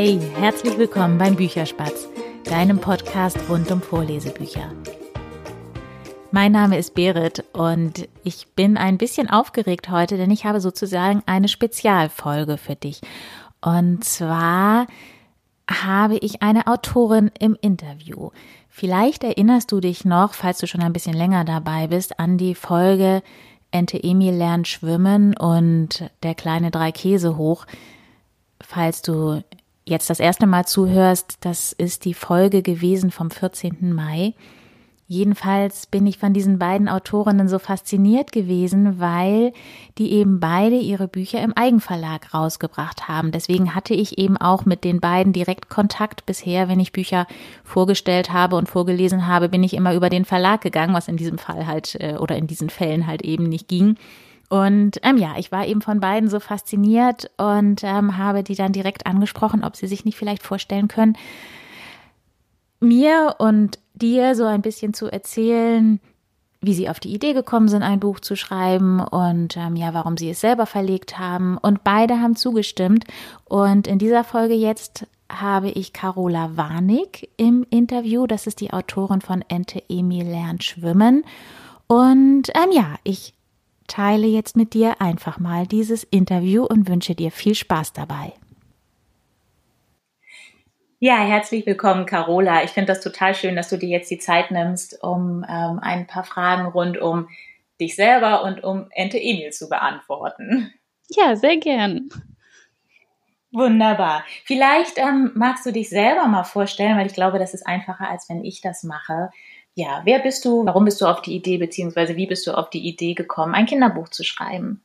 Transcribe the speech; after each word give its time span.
Hey, 0.00 0.20
herzlich 0.36 0.78
willkommen 0.78 1.18
beim 1.18 1.34
Bücherspatz, 1.34 2.06
deinem 2.44 2.78
Podcast 2.78 3.36
rund 3.48 3.68
um 3.72 3.82
Vorlesebücher. 3.82 4.70
Mein 6.30 6.52
Name 6.52 6.78
ist 6.78 6.94
Berit 6.94 7.42
und 7.52 8.08
ich 8.22 8.46
bin 8.54 8.76
ein 8.76 8.96
bisschen 8.96 9.28
aufgeregt 9.28 9.90
heute, 9.90 10.16
denn 10.16 10.30
ich 10.30 10.44
habe 10.44 10.60
sozusagen 10.60 11.24
eine 11.26 11.48
Spezialfolge 11.48 12.58
für 12.58 12.76
dich. 12.76 13.00
Und 13.60 14.04
zwar 14.04 14.86
habe 15.68 16.18
ich 16.18 16.42
eine 16.42 16.68
Autorin 16.68 17.32
im 17.40 17.56
Interview. 17.60 18.30
Vielleicht 18.68 19.24
erinnerst 19.24 19.72
du 19.72 19.80
dich 19.80 20.04
noch, 20.04 20.32
falls 20.32 20.58
du 20.58 20.68
schon 20.68 20.82
ein 20.82 20.92
bisschen 20.92 21.14
länger 21.14 21.44
dabei 21.44 21.88
bist, 21.88 22.20
an 22.20 22.38
die 22.38 22.54
Folge 22.54 23.20
Ente 23.72 24.00
Emil 24.00 24.32
lernt 24.32 24.68
schwimmen 24.68 25.36
und 25.36 26.08
der 26.22 26.36
kleine 26.36 26.70
drei 26.70 26.92
Käse 26.92 27.36
hoch. 27.36 27.66
Falls 28.60 29.02
du 29.02 29.42
jetzt 29.88 30.10
das 30.10 30.20
erste 30.20 30.46
Mal 30.46 30.66
zuhörst, 30.66 31.38
das 31.40 31.72
ist 31.72 32.04
die 32.04 32.14
Folge 32.14 32.62
gewesen 32.62 33.10
vom 33.10 33.30
14. 33.30 33.92
Mai. 33.92 34.34
Jedenfalls 35.10 35.86
bin 35.86 36.06
ich 36.06 36.18
von 36.18 36.34
diesen 36.34 36.58
beiden 36.58 36.86
Autorinnen 36.86 37.48
so 37.48 37.58
fasziniert 37.58 38.30
gewesen, 38.30 39.00
weil 39.00 39.54
die 39.96 40.12
eben 40.12 40.38
beide 40.38 40.76
ihre 40.76 41.08
Bücher 41.08 41.40
im 41.40 41.54
Eigenverlag 41.56 42.34
rausgebracht 42.34 43.08
haben. 43.08 43.32
Deswegen 43.32 43.74
hatte 43.74 43.94
ich 43.94 44.18
eben 44.18 44.36
auch 44.36 44.66
mit 44.66 44.84
den 44.84 45.00
beiden 45.00 45.32
direkt 45.32 45.70
Kontakt 45.70 46.26
bisher, 46.26 46.68
wenn 46.68 46.78
ich 46.78 46.92
Bücher 46.92 47.26
vorgestellt 47.64 48.34
habe 48.34 48.56
und 48.56 48.68
vorgelesen 48.68 49.26
habe, 49.26 49.48
bin 49.48 49.62
ich 49.62 49.72
immer 49.72 49.94
über 49.94 50.10
den 50.10 50.26
Verlag 50.26 50.60
gegangen, 50.60 50.92
was 50.92 51.08
in 51.08 51.16
diesem 51.16 51.38
Fall 51.38 51.66
halt 51.66 51.96
äh, 52.00 52.16
oder 52.18 52.36
in 52.36 52.46
diesen 52.46 52.68
Fällen 52.68 53.06
halt 53.06 53.22
eben 53.22 53.44
nicht 53.44 53.66
ging. 53.66 53.96
Und 54.48 54.98
ähm, 55.02 55.18
ja, 55.18 55.34
ich 55.36 55.52
war 55.52 55.66
eben 55.66 55.82
von 55.82 56.00
beiden 56.00 56.30
so 56.30 56.40
fasziniert 56.40 57.30
und 57.36 57.84
ähm, 57.84 58.16
habe 58.16 58.42
die 58.42 58.54
dann 58.54 58.72
direkt 58.72 59.06
angesprochen, 59.06 59.62
ob 59.62 59.76
sie 59.76 59.86
sich 59.86 60.04
nicht 60.04 60.16
vielleicht 60.16 60.42
vorstellen 60.42 60.88
können, 60.88 61.16
mir 62.80 63.36
und 63.38 63.78
dir 63.94 64.34
so 64.34 64.44
ein 64.44 64.62
bisschen 64.62 64.94
zu 64.94 65.06
erzählen, 65.08 66.00
wie 66.60 66.74
sie 66.74 66.88
auf 66.88 66.98
die 66.98 67.14
Idee 67.14 67.34
gekommen 67.34 67.68
sind, 67.68 67.82
ein 67.82 68.00
Buch 68.00 68.20
zu 68.20 68.36
schreiben 68.36 69.00
und 69.00 69.56
ähm, 69.56 69.76
ja, 69.76 69.94
warum 69.94 70.16
sie 70.16 70.30
es 70.30 70.40
selber 70.40 70.66
verlegt 70.66 71.18
haben. 71.18 71.56
Und 71.58 71.84
beide 71.84 72.20
haben 72.20 72.34
zugestimmt. 72.34 73.04
Und 73.44 73.86
in 73.86 73.98
dieser 73.98 74.24
Folge 74.24 74.54
jetzt 74.54 75.06
habe 75.30 75.68
ich 75.68 75.92
Carola 75.92 76.56
Warnig 76.56 77.28
im 77.36 77.64
Interview. 77.70 78.26
Das 78.26 78.46
ist 78.46 78.60
die 78.60 78.72
Autorin 78.72 79.20
von 79.20 79.44
Ente 79.48 79.82
Emil 79.88 80.26
lernt 80.26 80.64
schwimmen. 80.64 81.24
Und 81.86 82.48
ähm, 82.54 82.72
ja, 82.72 82.96
ich 83.04 83.34
teile 83.88 84.26
jetzt 84.28 84.56
mit 84.56 84.74
dir 84.74 85.00
einfach 85.00 85.40
mal 85.40 85.66
dieses 85.66 86.04
Interview 86.04 86.64
und 86.64 86.88
wünsche 86.88 87.16
dir 87.16 87.32
viel 87.32 87.56
Spaß 87.56 87.92
dabei. 87.92 88.32
Ja, 91.00 91.18
herzlich 91.18 91.64
willkommen, 91.64 92.06
Carola. 92.06 92.64
Ich 92.64 92.70
finde 92.70 92.92
das 92.92 93.00
total 93.00 93.34
schön, 93.34 93.54
dass 93.54 93.68
du 93.68 93.78
dir 93.78 93.88
jetzt 93.88 94.10
die 94.10 94.18
Zeit 94.18 94.50
nimmst, 94.50 95.02
um 95.02 95.44
ähm, 95.48 95.78
ein 95.80 96.06
paar 96.06 96.24
Fragen 96.24 96.66
rund 96.66 96.98
um 96.98 97.28
dich 97.80 97.94
selber 97.94 98.42
und 98.42 98.64
um 98.64 98.88
Ente 98.90 99.18
Emil 99.18 99.50
zu 99.50 99.68
beantworten. 99.68 100.72
Ja, 101.10 101.36
sehr 101.36 101.56
gern. 101.56 102.08
Wunderbar. 103.52 104.24
Vielleicht 104.44 104.98
ähm, 104.98 105.30
magst 105.34 105.64
du 105.64 105.72
dich 105.72 105.88
selber 105.88 106.26
mal 106.26 106.44
vorstellen, 106.44 106.98
weil 106.98 107.06
ich 107.06 107.14
glaube, 107.14 107.38
das 107.38 107.54
ist 107.54 107.66
einfacher, 107.66 108.10
als 108.10 108.28
wenn 108.28 108.44
ich 108.44 108.60
das 108.60 108.82
mache 108.82 109.30
ja, 109.78 110.00
wer 110.02 110.18
bist 110.18 110.44
du? 110.44 110.66
Warum 110.66 110.86
bist 110.86 111.00
du 111.00 111.06
auf 111.06 111.22
die 111.22 111.36
Idee, 111.36 111.56
beziehungsweise 111.56 112.16
wie 112.16 112.26
bist 112.26 112.44
du 112.48 112.52
auf 112.52 112.68
die 112.68 112.84
Idee 112.84 113.14
gekommen, 113.14 113.54
ein 113.54 113.66
Kinderbuch 113.66 114.08
zu 114.08 114.24
schreiben? 114.24 114.82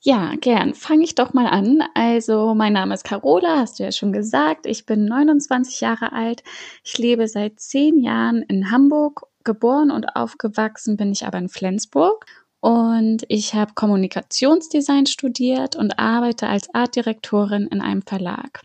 Ja, 0.00 0.36
gern. 0.40 0.74
Fange 0.74 1.02
ich 1.02 1.16
doch 1.16 1.32
mal 1.32 1.48
an. 1.48 1.82
Also, 1.94 2.54
mein 2.54 2.74
Name 2.74 2.94
ist 2.94 3.02
Carola, 3.02 3.56
hast 3.58 3.80
du 3.80 3.82
ja 3.82 3.90
schon 3.90 4.12
gesagt. 4.12 4.66
Ich 4.66 4.86
bin 4.86 5.06
29 5.06 5.80
Jahre 5.80 6.12
alt. 6.12 6.44
Ich 6.84 6.96
lebe 6.96 7.26
seit 7.26 7.58
zehn 7.58 7.98
Jahren 7.98 8.42
in 8.42 8.70
Hamburg. 8.70 9.26
Geboren 9.42 9.90
und 9.90 10.14
aufgewachsen 10.14 10.96
bin 10.96 11.10
ich 11.10 11.26
aber 11.26 11.38
in 11.38 11.48
Flensburg. 11.48 12.26
Und 12.60 13.24
ich 13.26 13.54
habe 13.54 13.74
Kommunikationsdesign 13.74 15.06
studiert 15.06 15.74
und 15.74 15.98
arbeite 15.98 16.46
als 16.46 16.72
Artdirektorin 16.72 17.66
in 17.66 17.80
einem 17.80 18.02
Verlag. 18.02 18.62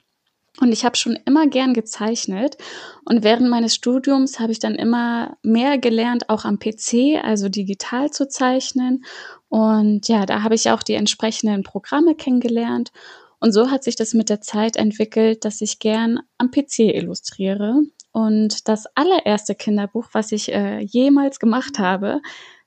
Und 0.60 0.72
ich 0.72 0.86
habe 0.86 0.96
schon 0.96 1.18
immer 1.26 1.48
gern 1.48 1.74
gezeichnet. 1.74 2.58
Und 3.06 3.24
während 3.24 3.50
meines 3.50 3.74
Studiums 3.74 4.40
habe 4.40 4.52
ich 4.52 4.60
dann 4.60 4.76
immer 4.76 5.36
mehr 5.42 5.80
gelernt, 5.80 6.30
auch 6.30 6.46
am 6.46 6.60
PC, 6.60 7.24
also 7.24 7.50
digital 7.50 8.12
zu 8.12 8.28
zeichnen. 8.28 9.04
Und 9.50 10.08
ja, 10.08 10.26
da 10.26 10.44
habe 10.44 10.56
ich 10.56 10.70
auch 10.70 10.84
die 10.84 10.94
entsprechenden 10.94 11.64
Programme 11.64 12.16
kennengelernt. 12.16 12.92
Und 13.40 13.52
so 13.52 13.72
hat 13.72 13.84
sich 13.84 13.96
das 13.96 14.14
mit 14.14 14.30
der 14.30 14.42
Zeit 14.42 14.78
entwickelt, 14.78 15.44
dass 15.44 15.60
ich 15.62 15.80
gern 15.80 16.20
am 16.38 16.52
PC 16.52 16.80
illustriere. 16.80 17.82
Und 18.12 18.68
das 18.68 18.86
allererste 18.96 19.56
Kinderbuch, 19.56 20.08
was 20.14 20.32
ich 20.32 20.54
äh, 20.54 20.80
jemals 20.80 21.40
gemacht 21.40 21.80
habe, 21.80 22.22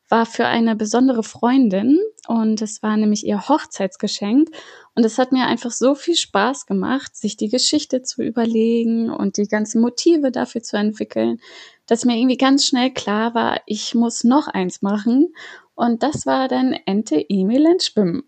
war 0.09 0.27
für 0.27 0.47
eine 0.47 0.77
besondere 0.77 1.23
Freundin 1.23 1.99
und 2.29 2.63
es 2.63 2.83
war 2.83 2.97
nämlich 2.97 3.27
ihr 3.27 3.49
Hochzeitsgeschenk 3.49 4.51
und 4.95 5.05
es 5.05 5.19
hat 5.19 5.33
mir 5.33 5.47
einfach 5.47 5.71
so 5.71 5.95
viel 5.95 6.17
Spaß 6.17 6.67
gemacht, 6.67 7.17
sich 7.17 7.37
die 7.37 7.49
Geschichte 7.49 8.03
zu 8.03 8.23
überlegen 8.23 9.11
und 9.11 9.37
die 9.37 9.49
ganzen 9.49 9.81
Motive 9.81 10.31
dafür 10.31 10.63
zu 10.63 10.77
entwickeln, 10.77 11.41
dass 11.87 12.05
mir 12.05 12.17
irgendwie 12.17 12.37
ganz 12.37 12.67
schnell 12.67 12.93
klar 12.93 13.35
war, 13.35 13.61
ich 13.67 13.95
muss 13.95 14.25
noch 14.25 14.49
eins 14.49 14.83
machen 14.83 15.35
und 15.75 16.03
das 16.03 16.27
war 16.27 16.49
dann 16.49 16.73
Ente 16.87 17.25
Emil 17.29 17.67
Schwimmen. 17.81 18.23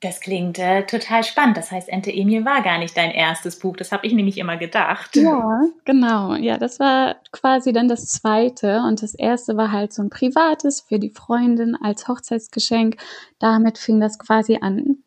Das 0.00 0.20
klingt 0.20 0.58
äh, 0.58 0.86
total 0.86 1.24
spannend. 1.24 1.58
Das 1.58 1.70
heißt, 1.70 1.90
Ente 1.90 2.10
Emil 2.10 2.46
war 2.46 2.62
gar 2.62 2.78
nicht 2.78 2.96
dein 2.96 3.10
erstes 3.10 3.58
Buch. 3.58 3.76
Das 3.76 3.92
habe 3.92 4.06
ich 4.06 4.14
nämlich 4.14 4.38
immer 4.38 4.56
gedacht. 4.56 5.14
Ja, 5.14 5.60
genau. 5.84 6.34
Ja, 6.36 6.56
das 6.56 6.80
war 6.80 7.16
quasi 7.32 7.74
dann 7.74 7.86
das 7.86 8.06
zweite. 8.06 8.82
Und 8.88 9.02
das 9.02 9.14
erste 9.14 9.58
war 9.58 9.72
halt 9.72 9.92
so 9.92 10.02
ein 10.02 10.08
privates 10.08 10.80
für 10.80 10.98
die 10.98 11.10
Freundin 11.10 11.76
als 11.76 12.08
Hochzeitsgeschenk. 12.08 12.96
Damit 13.38 13.76
fing 13.76 14.00
das 14.00 14.18
quasi 14.18 14.58
an. 14.62 15.02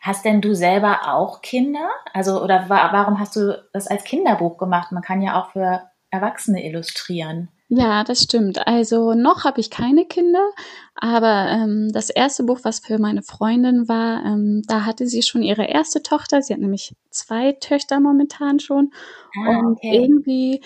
Hast 0.00 0.24
denn 0.24 0.40
du 0.40 0.54
selber 0.54 1.12
auch 1.12 1.42
Kinder? 1.42 1.88
Also, 2.12 2.40
oder 2.42 2.66
warum 2.68 3.18
hast 3.18 3.34
du 3.34 3.64
das 3.72 3.88
als 3.88 4.04
Kinderbuch 4.04 4.58
gemacht? 4.58 4.92
Man 4.92 5.02
kann 5.02 5.22
ja 5.22 5.40
auch 5.40 5.50
für 5.50 5.82
Erwachsene 6.10 6.64
illustrieren. 6.64 7.48
Ja, 7.74 8.04
das 8.04 8.22
stimmt. 8.22 8.66
Also 8.66 9.14
noch 9.14 9.44
habe 9.44 9.58
ich 9.58 9.70
keine 9.70 10.04
Kinder, 10.04 10.46
aber 10.94 11.48
ähm, 11.48 11.88
das 11.90 12.10
erste 12.10 12.42
Buch, 12.42 12.60
was 12.64 12.80
für 12.80 12.98
meine 12.98 13.22
Freundin 13.22 13.88
war, 13.88 14.22
ähm, 14.26 14.60
da 14.68 14.84
hatte 14.84 15.06
sie 15.06 15.22
schon 15.22 15.42
ihre 15.42 15.64
erste 15.64 16.02
Tochter. 16.02 16.42
Sie 16.42 16.52
hat 16.52 16.60
nämlich 16.60 16.94
zwei 17.08 17.52
Töchter 17.52 17.98
momentan 17.98 18.60
schon. 18.60 18.92
Ah, 19.34 19.60
und 19.60 19.76
okay. 19.78 20.02
irgendwie 20.02 20.60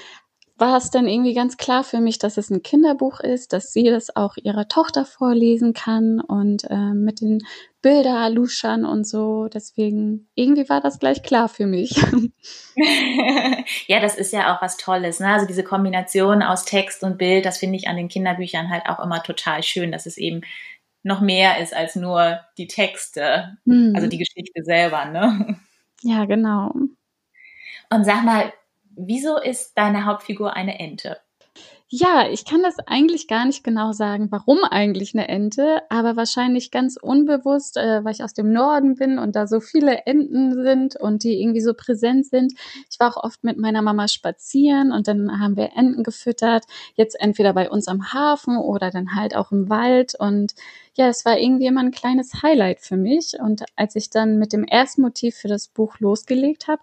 war 0.59 0.79
es 0.79 0.91
dann 0.91 1.07
irgendwie 1.07 1.35
ganz 1.35 1.57
klar 1.57 1.85
für 1.85 2.01
mich, 2.01 2.19
dass 2.19 2.39
es 2.39 2.51
ein 2.51 2.65
Kinderbuch 2.65 3.21
ist, 3.21 3.53
dass 3.53 3.73
sie 3.73 3.85
das 3.85 4.17
auch 4.17 4.37
ihrer 4.37 4.67
Tochter 4.67 5.05
vorlesen 5.05 5.75
kann 5.75 6.19
und 6.21 6.65
äh, 6.69 6.93
mit 6.93 7.21
den 7.21 7.39
Bilderluschern 7.87 8.85
und 8.85 9.07
so. 9.07 9.47
Deswegen, 9.47 10.29
irgendwie 10.35 10.69
war 10.69 10.81
das 10.81 10.99
gleich 10.99 11.23
klar 11.23 11.49
für 11.49 11.67
mich. 11.67 11.95
ja, 13.87 14.01
das 14.01 14.17
ist 14.17 14.33
ja 14.33 14.53
auch 14.53 14.61
was 14.61 14.77
Tolles. 14.77 15.21
Ne? 15.21 15.29
Also 15.29 15.47
diese 15.47 15.63
Kombination 15.63 16.43
aus 16.43 16.65
Text 16.65 17.05
und 17.05 17.17
Bild, 17.17 17.45
das 17.45 17.59
finde 17.59 17.77
ich 17.77 17.87
an 17.87 17.97
den 17.97 18.09
Kinderbüchern 18.09 18.71
halt 18.71 18.87
auch 18.89 18.99
immer 18.99 19.23
total 19.23 19.63
schön, 19.63 19.93
dass 19.93 20.07
es 20.07 20.19
eben 20.19 20.41
noch 21.05 21.21
mehr 21.21 21.61
ist 21.61 21.77
als 21.77 21.95
nur 21.95 22.41
die 22.59 22.67
Texte, 22.67 23.57
hm. 23.65 23.93
also 23.95 24.09
die 24.09 24.19
Geschichte 24.19 24.65
selber. 24.65 25.05
Ne? 25.05 25.61
Ja, 26.03 26.25
genau. 26.25 26.73
Und 27.91 28.05
sag 28.05 28.25
mal, 28.25 28.53
Wieso 28.99 29.37
ist 29.37 29.77
deine 29.77 30.07
Hauptfigur 30.07 30.55
eine 30.55 30.79
Ente? 30.79 31.21
Ja, 31.89 32.29
ich 32.29 32.45
kann 32.45 32.63
das 32.65 32.81
eigentlich 32.89 33.29
gar 33.29 33.45
nicht 33.45 33.63
genau 33.63 33.93
sagen, 33.93 34.27
warum 34.33 34.59
eigentlich 34.65 35.15
eine 35.15 35.29
Ente, 35.29 35.83
aber 35.89 36.17
wahrscheinlich 36.17 36.73
ganz 36.73 36.97
unbewusst, 37.01 37.77
äh, 37.77 38.05
weil 38.05 38.13
ich 38.13 38.25
aus 38.25 38.35
dem 38.35 38.53
Norden 38.53 38.97
bin 38.97 39.21
und 39.21 39.37
da 39.37 39.47
so 39.47 39.61
viele 39.61 40.05
Enten 40.05 40.53
sind 40.65 40.97
und 40.97 41.23
die 41.23 41.41
irgendwie 41.41 41.61
so 41.61 41.75
präsent 41.75 42.27
sind. 42.27 42.55
Ich 42.91 42.99
war 42.99 43.17
auch 43.17 43.23
oft 43.23 43.45
mit 43.45 43.57
meiner 43.57 43.83
Mama 43.83 44.09
spazieren 44.09 44.91
und 44.91 45.07
dann 45.07 45.39
haben 45.41 45.57
wir 45.57 45.77
Enten 45.77 46.03
gefüttert, 46.03 46.65
jetzt 46.97 47.21
entweder 47.21 47.53
bei 47.53 47.71
uns 47.71 47.87
am 47.87 48.13
Hafen 48.13 48.57
oder 48.57 48.91
dann 48.91 49.15
halt 49.15 49.37
auch 49.37 49.53
im 49.53 49.71
Wald 49.71 50.17
und 50.19 50.55
ja, 50.95 51.07
es 51.07 51.25
war 51.25 51.39
irgendwie 51.39 51.67
immer 51.67 51.83
ein 51.83 51.93
kleines 51.93 52.43
Highlight 52.43 52.81
für 52.81 52.97
mich 52.97 53.35
und 53.39 53.63
als 53.77 53.95
ich 53.95 54.11
dann 54.11 54.39
mit 54.39 54.53
dem 54.53 54.65
ersten 54.65 55.03
Motiv 55.03 55.37
für 55.37 55.49
das 55.49 55.69
Buch 55.69 56.01
losgelegt 56.01 56.67
habe, 56.67 56.83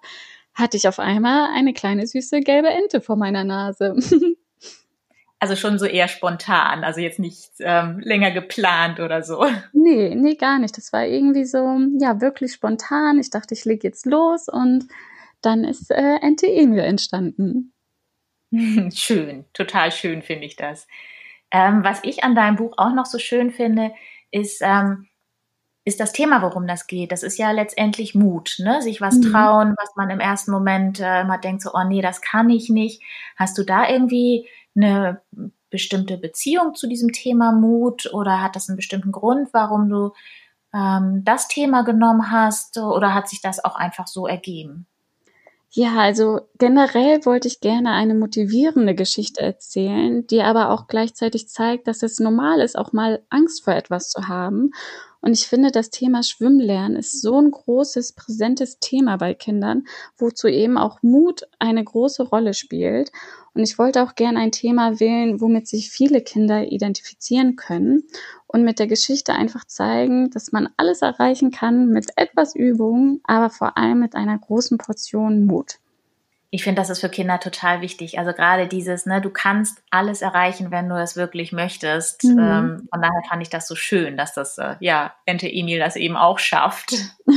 hatte 0.53 0.77
ich 0.77 0.87
auf 0.87 0.99
einmal 0.99 1.49
eine 1.53 1.73
kleine 1.73 2.07
süße 2.07 2.39
gelbe 2.39 2.69
Ente 2.69 3.01
vor 3.01 3.17
meiner 3.17 3.43
Nase. 3.43 3.95
Also 5.43 5.57
schon 5.57 5.77
so 5.77 5.85
eher 5.85 6.07
spontan, 6.07 6.85
also 6.85 7.01
jetzt 7.01 7.19
nicht 7.19 7.51
ähm, 7.59 7.99
länger 7.99 8.31
geplant 8.31 9.01
oder 9.01 9.23
so. 9.23 9.45
Nee, 9.73 10.15
nee, 10.15 10.35
gar 10.35 10.57
nicht. 10.57 10.77
Das 10.77 10.93
war 10.93 11.05
irgendwie 11.05 11.43
so, 11.43 11.79
ja, 11.99 12.21
wirklich 12.21 12.53
spontan. 12.53 13.19
Ich 13.19 13.29
dachte, 13.29 13.53
ich 13.53 13.65
leg 13.65 13.83
jetzt 13.83 14.05
los 14.05 14.47
und 14.47 14.87
dann 15.41 15.65
ist 15.65 15.91
äh, 15.91 16.15
Ente 16.21 16.47
Emil 16.47 16.79
entstanden. 16.79 17.73
Schön, 18.93 19.43
total 19.51 19.91
schön 19.91 20.21
finde 20.21 20.45
ich 20.45 20.55
das. 20.55 20.87
Ähm, 21.51 21.83
was 21.83 21.99
ich 22.03 22.23
an 22.23 22.35
deinem 22.35 22.55
Buch 22.55 22.75
auch 22.77 22.93
noch 22.93 23.05
so 23.05 23.19
schön 23.19 23.51
finde, 23.51 23.91
ist, 24.31 24.61
ähm, 24.61 25.09
ist 25.83 25.99
das 25.99 26.13
Thema, 26.13 26.41
worum 26.41 26.67
das 26.67 26.87
geht. 26.87 27.11
Das 27.11 27.21
ist 27.21 27.37
ja 27.37 27.51
letztendlich 27.51 28.15
Mut, 28.15 28.55
ne? 28.59 28.81
sich 28.81 29.01
was 29.01 29.15
mhm. 29.15 29.33
trauen, 29.33 29.75
was 29.77 29.93
man 29.97 30.09
im 30.09 30.21
ersten 30.21 30.51
Moment 30.51 31.01
äh, 31.01 31.19
immer 31.19 31.37
denkt, 31.37 31.63
so, 31.63 31.71
oh 31.73 31.83
nee, 31.85 32.01
das 32.01 32.21
kann 32.21 32.49
ich 32.49 32.69
nicht. 32.69 33.03
Hast 33.35 33.57
du 33.57 33.63
da 33.63 33.89
irgendwie 33.89 34.47
eine 34.75 35.21
bestimmte 35.69 36.17
Beziehung 36.17 36.75
zu 36.75 36.87
diesem 36.87 37.11
Thema 37.11 37.51
Mut 37.51 38.13
oder 38.13 38.41
hat 38.41 38.55
das 38.55 38.69
einen 38.69 38.75
bestimmten 38.75 39.11
Grund, 39.11 39.49
warum 39.53 39.89
du 39.89 40.11
ähm, 40.73 41.23
das 41.23 41.47
Thema 41.47 41.83
genommen 41.83 42.31
hast 42.31 42.77
oder 42.77 43.13
hat 43.13 43.27
sich 43.27 43.41
das 43.41 43.63
auch 43.63 43.75
einfach 43.75 44.07
so 44.07 44.27
ergeben? 44.27 44.85
Ja, 45.75 45.95
also 45.95 46.41
generell 46.59 47.25
wollte 47.25 47.47
ich 47.47 47.59
gerne 47.59 47.93
eine 47.93 48.13
motivierende 48.13 48.93
Geschichte 48.93 49.41
erzählen, 49.41 50.27
die 50.27 50.43
aber 50.43 50.69
auch 50.69 50.85
gleichzeitig 50.85 51.49
zeigt, 51.49 51.87
dass 51.87 52.03
es 52.03 52.19
normal 52.19 52.61
ist, 52.61 52.77
auch 52.77 52.93
mal 52.93 53.23
Angst 53.29 53.63
vor 53.63 53.73
etwas 53.73 54.11
zu 54.11 54.27
haben 54.27 54.69
und 55.23 55.31
ich 55.31 55.47
finde, 55.47 55.71
das 55.71 55.89
Thema 55.89 56.21
Schwimmlernen 56.21 56.97
ist 56.97 57.21
so 57.21 57.39
ein 57.39 57.49
großes, 57.49 58.11
präsentes 58.11 58.79
Thema 58.79 59.15
bei 59.15 59.33
Kindern, 59.33 59.85
wozu 60.17 60.49
eben 60.49 60.77
auch 60.77 61.01
Mut 61.01 61.43
eine 61.59 61.81
große 61.81 62.23
Rolle 62.23 62.53
spielt. 62.53 63.09
Und 63.53 63.63
ich 63.63 63.79
wollte 63.79 64.03
auch 64.03 64.15
gerne 64.15 64.39
ein 64.39 64.51
Thema 64.51 64.99
wählen, 64.99 65.39
womit 65.39 65.69
sich 65.69 65.89
viele 65.89 66.19
Kinder 66.19 66.69
identifizieren 66.69 67.55
können 67.55 68.03
und 68.47 68.65
mit 68.65 68.79
der 68.79 68.87
Geschichte 68.87 69.31
einfach 69.31 69.63
zeigen, 69.63 70.29
dass 70.29 70.51
man 70.51 70.67
alles 70.75 71.01
erreichen 71.01 71.51
kann 71.51 71.87
mit 71.87 72.09
etwas 72.17 72.53
Übung, 72.53 73.21
aber 73.23 73.49
vor 73.49 73.77
allem 73.77 74.01
mit 74.01 74.15
einer 74.15 74.37
großen 74.37 74.77
Portion 74.77 75.45
Mut 75.45 75.77
ich 76.53 76.63
finde, 76.63 76.83
das 76.83 76.91
ist 76.91 76.99
für 76.99 77.09
Kinder 77.09 77.39
total 77.39 77.81
wichtig. 77.81 78.19
Also 78.19 78.31
gerade 78.31 78.67
dieses, 78.67 79.07
ne, 79.07 79.19
du 79.21 79.31
kannst 79.31 79.81
alles 79.89 80.21
erreichen, 80.21 80.69
wenn 80.69 80.87
du 80.87 80.93
es 81.01 81.15
wirklich 81.15 81.51
möchtest. 81.51 82.25
Mhm. 82.25 82.37
Ähm, 82.39 82.87
von 82.93 83.01
daher 83.01 83.23
fand 83.27 83.41
ich 83.41 83.49
das 83.49 83.67
so 83.67 83.73
schön, 83.73 84.17
dass 84.17 84.35
das, 84.35 84.59
äh, 84.59 84.75
ja, 84.79 85.15
Ente 85.25 85.51
Emil 85.51 85.79
das 85.79 85.95
eben 85.95 86.15
auch 86.15 86.37
schafft. 86.37 86.93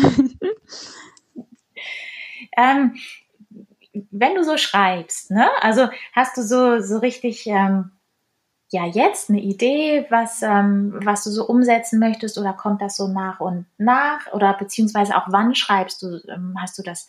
ähm, 2.58 2.96
wenn 4.10 4.34
du 4.34 4.44
so 4.44 4.58
schreibst, 4.58 5.30
ne, 5.30 5.48
also 5.62 5.88
hast 6.12 6.36
du 6.36 6.42
so, 6.42 6.80
so 6.80 6.98
richtig, 6.98 7.46
ähm, 7.46 7.92
ja, 8.68 8.84
jetzt 8.84 9.30
eine 9.30 9.40
Idee, 9.40 10.04
was, 10.10 10.42
ähm, 10.42 10.92
was 11.02 11.24
du 11.24 11.30
so 11.30 11.46
umsetzen 11.46 12.00
möchtest 12.00 12.36
oder 12.36 12.52
kommt 12.52 12.82
das 12.82 12.98
so 12.98 13.08
nach 13.08 13.40
und 13.40 13.64
nach 13.78 14.30
oder 14.34 14.52
beziehungsweise 14.52 15.16
auch 15.16 15.28
wann 15.28 15.54
schreibst 15.54 16.02
du, 16.02 16.20
ähm, 16.28 16.56
hast 16.60 16.76
du 16.76 16.82
das 16.82 17.06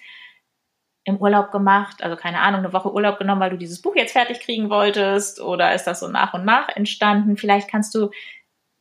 im 1.07 1.17
Urlaub 1.17 1.51
gemacht? 1.51 2.03
Also 2.03 2.17
keine 2.17 2.41
Ahnung, 2.41 2.59
eine 2.59 2.73
Woche 2.73 2.93
Urlaub 2.93 3.17
genommen, 3.17 3.39
weil 3.39 3.49
du 3.49 3.57
dieses 3.57 3.81
Buch 3.81 3.95
jetzt 3.95 4.11
fertig 4.11 4.41
kriegen 4.41 4.69
wolltest? 4.69 5.39
Oder 5.39 5.73
ist 5.73 5.85
das 5.85 6.01
so 6.01 6.09
nach 6.09 6.33
und 6.33 6.43
nach 6.43 6.67
entstanden? 6.75 7.37
Vielleicht 7.37 7.69
kannst 7.69 7.95
du 7.95 8.09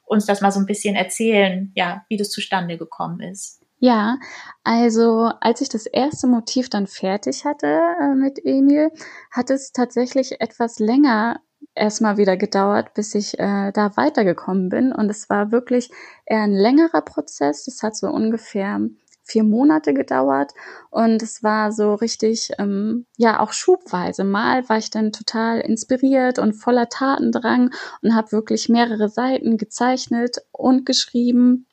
uns 0.04 0.26
das 0.26 0.40
mal 0.40 0.50
so 0.50 0.58
ein 0.58 0.66
bisschen 0.66 0.96
erzählen, 0.96 1.70
ja, 1.76 2.04
wie 2.08 2.16
das 2.16 2.30
zustande 2.30 2.78
gekommen 2.78 3.20
ist. 3.20 3.62
Ja, 3.78 4.18
also 4.64 5.30
als 5.40 5.60
ich 5.60 5.68
das 5.68 5.86
erste 5.86 6.26
Motiv 6.26 6.68
dann 6.68 6.88
fertig 6.88 7.44
hatte 7.44 7.80
äh, 8.00 8.14
mit 8.14 8.44
Emil, 8.44 8.90
hat 9.30 9.50
es 9.50 9.72
tatsächlich 9.72 10.40
etwas 10.40 10.80
länger 10.80 11.40
erstmal 11.74 12.16
wieder 12.16 12.36
gedauert, 12.36 12.94
bis 12.94 13.14
ich 13.14 13.38
äh, 13.38 13.70
da 13.72 13.96
weitergekommen 13.96 14.68
bin. 14.68 14.92
Und 14.92 15.10
es 15.10 15.30
war 15.30 15.52
wirklich 15.52 15.90
eher 16.24 16.42
ein 16.42 16.54
längerer 16.54 17.02
Prozess. 17.02 17.66
Das 17.66 17.82
hat 17.82 17.94
so 17.96 18.08
ungefähr 18.08 18.80
vier 19.26 19.44
Monate 19.44 19.92
gedauert. 19.92 20.52
Und 20.90 21.22
es 21.22 21.42
war 21.42 21.72
so 21.72 21.94
richtig, 21.94 22.52
ähm, 22.58 23.06
ja, 23.16 23.40
auch 23.40 23.52
schubweise. 23.52 24.24
Mal 24.24 24.68
war 24.68 24.78
ich 24.78 24.90
dann 24.90 25.12
total 25.12 25.60
inspiriert 25.60 26.38
und 26.38 26.54
voller 26.54 26.88
Tatendrang 26.88 27.70
und 28.02 28.14
habe 28.14 28.32
wirklich 28.32 28.68
mehrere 28.68 29.08
Seiten 29.08 29.58
gezeichnet 29.58 30.38
und 30.52 30.86
geschrieben. 30.86 31.66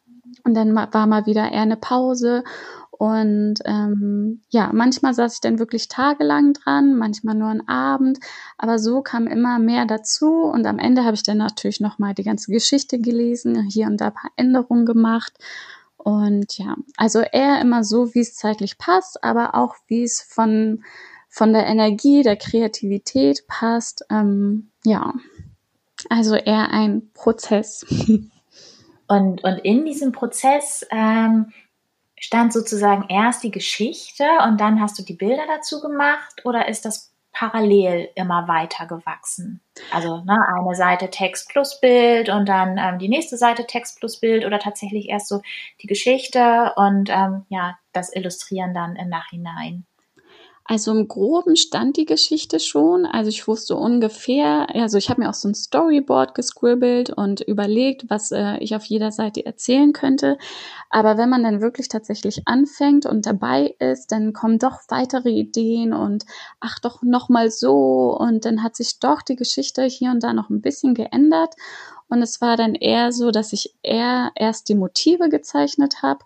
Und 0.44 0.56
dann 0.56 0.76
war 0.76 1.08
mal 1.08 1.26
wieder 1.28 1.52
eher 1.52 1.62
eine 1.62 1.78
Pause. 1.78 2.44
Und 2.92 3.56
ähm, 3.66 4.42
ja, 4.50 4.72
manchmal 4.74 5.14
saß 5.14 5.36
ich 5.36 5.42
dann 5.42 5.60
wirklich 5.60 5.90
tagelang 5.90 6.54
dran, 6.54 6.96
manchmal 6.96 7.36
nur 7.36 7.50
einen 7.50 7.68
Abend, 7.68 8.20
aber 8.58 8.80
so 8.80 9.02
kam 9.02 9.28
immer 9.28 9.60
mehr 9.60 9.86
dazu. 9.86 10.44
Und 10.44 10.66
am 10.66 10.80
Ende 10.80 11.04
habe 11.04 11.16
ich 11.16 11.24
dann 11.24 11.38
natürlich 11.38 11.82
nochmal 11.82 12.14
die 12.14 12.24
ganze 12.24 12.52
Geschichte 12.52 13.00
gelesen, 13.00 13.62
hier 13.64 13.88
und 13.88 14.00
da 14.00 14.08
ein 14.08 14.14
paar 14.14 14.32
Änderungen 14.38 14.86
gemacht 14.86 15.34
und 16.04 16.58
ja, 16.58 16.76
also 16.98 17.22
eher 17.22 17.62
immer 17.62 17.84
so, 17.84 18.14
wie 18.14 18.20
es 18.20 18.36
zeitlich 18.36 18.78
passt, 18.78 19.24
aber 19.24 19.56
auch 19.56 19.76
wie 19.88 20.04
es 20.04 20.22
von, 20.22 20.84
von 21.30 21.54
der 21.54 21.66
Energie, 21.66 22.24
der 22.24 22.36
Kreativität 22.36 23.48
passt. 23.48 24.06
Ähm, 24.10 24.70
ja, 24.84 25.14
also 26.10 26.36
eher 26.36 26.72
ein 26.72 27.10
Prozess. 27.14 27.86
Und, 29.06 29.44
und 29.44 29.58
in 29.60 29.86
diesem 29.86 30.14
Prozess 30.14 30.88
ähm, 30.90 31.52
stand 32.18 32.54
sozusagen 32.54 33.06
erst 33.10 33.44
die 33.44 33.52
Geschichte 33.52 34.24
und 34.48 34.60
dann 34.60 34.80
hast 34.80 34.98
du 34.98 35.04
die 35.04 35.14
Bilder 35.14 35.44
dazu 35.46 35.82
gemacht 35.82 36.46
oder 36.46 36.70
ist 36.70 36.86
das 36.86 37.13
parallel 37.34 38.10
immer 38.16 38.48
weiter 38.48 38.86
gewachsen. 38.86 39.60
Also 39.92 40.18
ne, 40.24 40.38
eine 40.56 40.76
Seite 40.76 41.10
Text 41.10 41.50
plus 41.50 41.82
Bild 41.82 42.30
und 42.30 42.48
dann 42.48 42.78
ähm, 42.78 43.00
die 43.00 43.10
nächste 43.10 43.38
Seite 43.38 43.66
Text 43.66 44.00
plus 44.00 44.20
Bild 44.20 44.46
oder 44.46 44.60
tatsächlich 44.60 45.10
erst 45.10 45.28
so 45.28 45.42
die 45.82 45.88
Geschichte 45.88 46.74
und 46.76 47.10
ähm, 47.10 47.46
ja, 47.50 47.78
das 47.92 48.16
Illustrieren 48.16 48.74
dann 48.74 48.96
im 48.96 49.10
Nachhinein. 49.10 49.86
Also 50.66 50.92
im 50.92 51.10
Groben 51.10 51.58
stand 51.58 51.98
die 51.98 52.06
Geschichte 52.06 52.58
schon. 52.58 53.06
Also 53.06 53.28
ich 53.30 53.48
wusste 53.50 53.76
ungefähr, 53.76 54.74
also 54.74 54.98
ich 54.98 55.10
habe 55.10 55.22
mir 55.22 55.30
auch 55.30 55.34
so 55.34 55.50
ein 55.50 55.56
Storyboard 55.56 56.36
gescribbelt 56.36 57.10
und 57.10 57.42
überlegt, 57.42 58.10
was 58.10 58.32
äh, 58.32 58.58
ich 58.60 58.74
auf 58.74 58.86
jeder 58.86 59.12
Seite 59.12 59.46
erzählen 59.46 59.92
könnte. 59.92 60.38
Aber 60.90 61.18
wenn 61.18 61.30
man 61.30 61.44
dann 61.44 61.60
wirklich 61.60 61.90
tatsächlich 61.90 62.48
anfängt 62.48 63.06
und 63.06 63.26
dabei 63.26 63.76
ist, 63.80 64.14
dann 64.14 64.32
kommen 64.32 64.58
doch 64.58 64.80
weitere 64.88 65.32
Ideen 65.32 65.92
und 65.92 66.26
ach 66.62 66.80
doch 66.80 67.02
noch 67.04 67.28
mal 67.28 67.52
so 67.52 68.18
und 68.18 68.46
dann 68.46 68.64
hat 68.64 68.78
sich 68.78 69.00
doch 69.00 69.22
die 69.22 69.36
Geschichte 69.36 69.84
hier 69.84 70.12
und 70.12 70.24
da 70.24 70.32
noch 70.32 70.50
ein 70.50 70.62
bisschen 70.62 70.94
geändert. 70.94 71.56
Und 72.08 72.22
es 72.22 72.40
war 72.40 72.56
dann 72.56 72.76
eher 72.76 73.12
so, 73.12 73.32
dass 73.32 73.52
ich 73.52 73.76
eher 73.82 74.32
erst 74.36 74.70
die 74.70 74.76
Motive 74.76 75.28
gezeichnet 75.28 76.04
habe, 76.04 76.24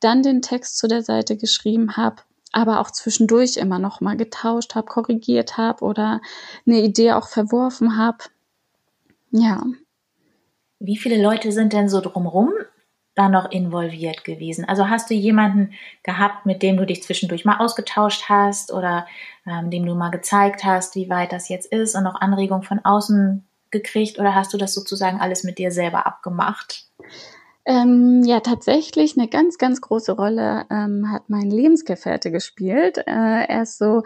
dann 0.00 0.22
den 0.22 0.42
Text 0.42 0.76
zu 0.76 0.88
der 0.88 1.02
Seite 1.02 1.36
geschrieben 1.38 1.96
habe 1.96 2.22
aber 2.52 2.80
auch 2.80 2.90
zwischendurch 2.90 3.56
immer 3.56 3.78
noch 3.78 4.00
mal 4.00 4.16
getauscht 4.16 4.74
habe, 4.74 4.86
korrigiert 4.86 5.56
habe 5.56 5.84
oder 5.84 6.20
eine 6.66 6.80
Idee 6.80 7.12
auch 7.12 7.28
verworfen 7.28 7.96
habe. 7.96 8.18
Ja. 9.30 9.62
Wie 10.78 10.96
viele 10.96 11.20
Leute 11.20 11.52
sind 11.52 11.72
denn 11.72 11.88
so 11.88 12.00
drumherum 12.00 12.52
da 13.14 13.28
noch 13.28 13.50
involviert 13.50 14.24
gewesen? 14.24 14.64
Also 14.64 14.88
hast 14.88 15.10
du 15.10 15.14
jemanden 15.14 15.72
gehabt, 16.02 16.46
mit 16.46 16.62
dem 16.62 16.76
du 16.76 16.86
dich 16.86 17.02
zwischendurch 17.02 17.44
mal 17.44 17.58
ausgetauscht 17.58 18.28
hast 18.28 18.72
oder 18.72 19.06
ähm, 19.46 19.70
dem 19.70 19.84
du 19.84 19.94
mal 19.94 20.10
gezeigt 20.10 20.64
hast, 20.64 20.94
wie 20.94 21.10
weit 21.10 21.32
das 21.32 21.48
jetzt 21.48 21.70
ist 21.72 21.94
und 21.94 22.04
noch 22.04 22.20
Anregungen 22.20 22.62
von 22.62 22.78
außen 22.84 23.44
gekriegt 23.70 24.18
oder 24.18 24.34
hast 24.34 24.54
du 24.54 24.56
das 24.56 24.72
sozusagen 24.72 25.20
alles 25.20 25.44
mit 25.44 25.58
dir 25.58 25.70
selber 25.70 26.06
abgemacht? 26.06 26.86
Ähm, 27.68 28.22
ja, 28.24 28.40
tatsächlich 28.40 29.18
eine 29.18 29.28
ganz, 29.28 29.58
ganz 29.58 29.82
große 29.82 30.12
Rolle 30.12 30.64
ähm, 30.70 31.12
hat 31.12 31.28
mein 31.28 31.50
Lebensgefährte 31.50 32.30
gespielt. 32.30 32.96
Äh, 32.96 33.44
er 33.46 33.62
ist 33.62 33.76
so 33.76 34.04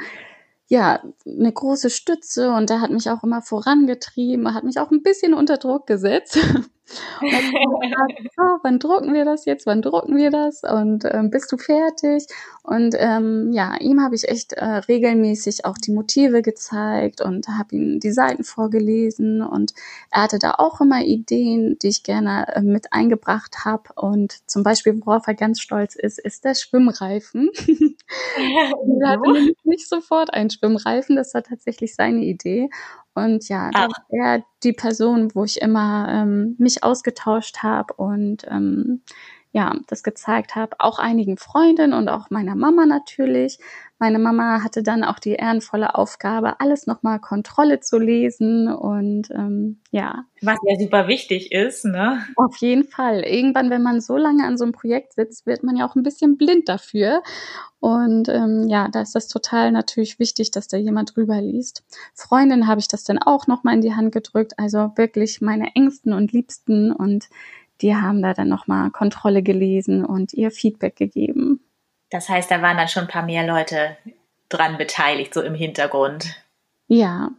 ja, 0.67 1.01
eine 1.25 1.53
große 1.53 1.89
Stütze 1.91 2.51
und 2.53 2.71
der 2.71 2.81
hat 2.81 2.91
mich 2.91 3.09
auch 3.09 3.23
immer 3.23 3.41
vorangetrieben, 3.41 4.53
hat 4.53 4.65
mich 4.65 4.81
auch 4.81 4.91
ein 4.91 5.05
bisschen 5.05 5.33
unter 5.33 5.59
Druck 5.59 5.87
gesetzt. 5.87 6.39
Und 7.21 7.33
dann 7.33 8.09
so, 8.37 8.43
wann 8.63 8.79
drucken 8.79 9.15
wir 9.15 9.25
das 9.25 9.45
jetzt? 9.45 9.67
Wann 9.67 9.83
drucken 9.83 10.17
wir 10.17 10.31
das? 10.31 10.63
Und 10.63 11.05
ähm, 11.05 11.31
bist 11.31 11.51
du 11.53 11.57
fertig? 11.57 12.27
Und 12.63 12.95
ähm, 12.99 13.51
ja, 13.53 13.77
ihm 13.81 14.03
habe 14.03 14.15
ich 14.15 14.29
echt 14.29 14.53
äh, 14.53 14.65
regelmäßig 14.65 15.65
auch 15.65 15.79
die 15.79 15.93
Motive 15.93 16.43
gezeigt 16.43 17.21
und 17.21 17.49
habe 17.49 17.77
ihm 17.77 18.01
die 18.01 18.13
Seiten 18.13 18.45
vorgelesen. 18.45 19.43
Und 19.43 19.73
er 20.11 20.23
hatte 20.23 20.39
da 20.39 20.55
auch 20.59 20.81
immer 20.81 21.03
Ideen, 21.03 21.77
die 21.81 21.89
ich 21.89 22.03
gerne 22.03 22.47
äh, 22.55 22.63
mit 22.63 22.93
eingebracht 22.93 23.65
habe. 23.65 23.91
Und 23.97 24.49
zum 24.49 24.63
Beispiel, 24.63 25.01
worauf 25.05 25.27
er 25.27 25.35
ganz 25.35 25.61
stolz 25.61 25.97
ist, 25.97 26.19
ist 26.19 26.45
der 26.45 26.55
Schwimmreifen. 26.55 27.51
er 29.01 29.11
hatte 29.11 29.55
nicht 29.65 29.89
sofort 29.89 30.33
einen 30.33 30.51
Schwimmreifen, 30.51 31.17
das 31.17 31.35
war 31.35 31.43
tatsächlich 31.43 31.95
seine 31.95 32.23
Idee. 32.23 32.69
Und 33.15 33.49
ja, 33.49 33.71
ah. 33.75 33.89
das 33.89 33.99
war 34.09 34.45
die 34.63 34.73
Person, 34.73 35.35
wo 35.35 35.45
ich 35.45 35.61
immer 35.61 36.09
ähm, 36.11 36.57
mich 36.59 36.83
ausgetauscht 36.83 37.63
habe 37.63 37.95
und 37.95 38.47
ähm, 38.49 39.03
ja, 39.53 39.75
das 39.87 40.03
gezeigt 40.03 40.57
habe, 40.57 40.77
auch 40.79 40.99
einigen 40.99 41.37
Freundinnen 41.37 41.93
und 41.93 42.09
auch 42.09 42.31
meiner 42.31 42.55
Mama 42.55 42.87
natürlich. 42.87 43.59
Meine 44.03 44.19
Mama 44.19 44.65
hatte 44.65 44.83
dann 44.83 45.05
auch 45.05 45.21
die 45.21 45.35
ehrenvolle 45.35 45.95
Aufgabe, 45.95 46.59
alles 46.59 46.89
nochmal 46.89 47.21
Kontrolle 47.21 47.79
zu 47.79 48.01
lesen 48.01 48.67
und 48.67 49.31
ähm, 49.31 49.79
ja. 49.93 50.25
Was 50.41 50.59
ja 50.67 50.77
super 50.77 51.07
wichtig 51.07 51.53
ist, 51.53 51.85
ne? 51.85 52.27
Auf 52.35 52.57
jeden 52.57 52.83
Fall. 52.83 53.21
Irgendwann, 53.21 53.71
wenn 53.71 53.85
man 53.85 54.01
so 54.01 54.17
lange 54.17 54.45
an 54.45 54.59
so 54.59 54.65
einem 54.65 54.73
Projekt 54.73 55.13
sitzt, 55.13 55.47
wird 55.47 55.63
man 55.63 55.77
ja 55.77 55.89
auch 55.89 55.95
ein 55.95 56.03
bisschen 56.03 56.37
blind 56.37 56.69
dafür. 56.69 57.23
Und 57.79 58.29
ähm, 58.29 58.67
ja, 58.67 58.89
da 58.89 59.03
ist 59.03 59.15
das 59.15 59.29
total 59.29 59.71
natürlich 59.71 60.19
wichtig, 60.19 60.51
dass 60.51 60.67
da 60.67 60.77
jemand 60.77 61.15
drüber 61.15 61.41
liest. 61.41 61.85
Freundin 62.13 62.67
habe 62.67 62.81
ich 62.81 62.89
das 62.89 63.05
dann 63.05 63.19
auch 63.19 63.47
nochmal 63.47 63.77
in 63.77 63.83
die 63.83 63.95
Hand 63.95 64.11
gedrückt, 64.11 64.55
also 64.57 64.91
wirklich 64.97 65.41
meine 65.41 65.77
Ängsten 65.77 66.13
und 66.13 66.33
Liebsten 66.33 66.91
und 66.91 67.29
die 67.83 67.95
haben 67.95 68.21
da 68.21 68.35
dann 68.35 68.49
nochmal 68.49 68.91
Kontrolle 68.91 69.45
gelesen 69.45 70.05
und 70.05 70.33
ihr 70.33 70.51
Feedback 70.51 70.97
gegeben. 70.97 71.61
Das 72.13 72.29
heißt, 72.29 72.51
da 72.51 72.61
waren 72.61 72.77
dann 72.77 72.89
schon 72.89 73.05
ein 73.05 73.09
paar 73.09 73.25
mehr 73.25 73.47
Leute 73.47 73.97
dran 74.51 74.77
beteiligt, 74.77 75.33
so 75.33 75.41
im 75.41 75.55
Hintergrund. 75.55 76.37
Ja, 76.87 77.31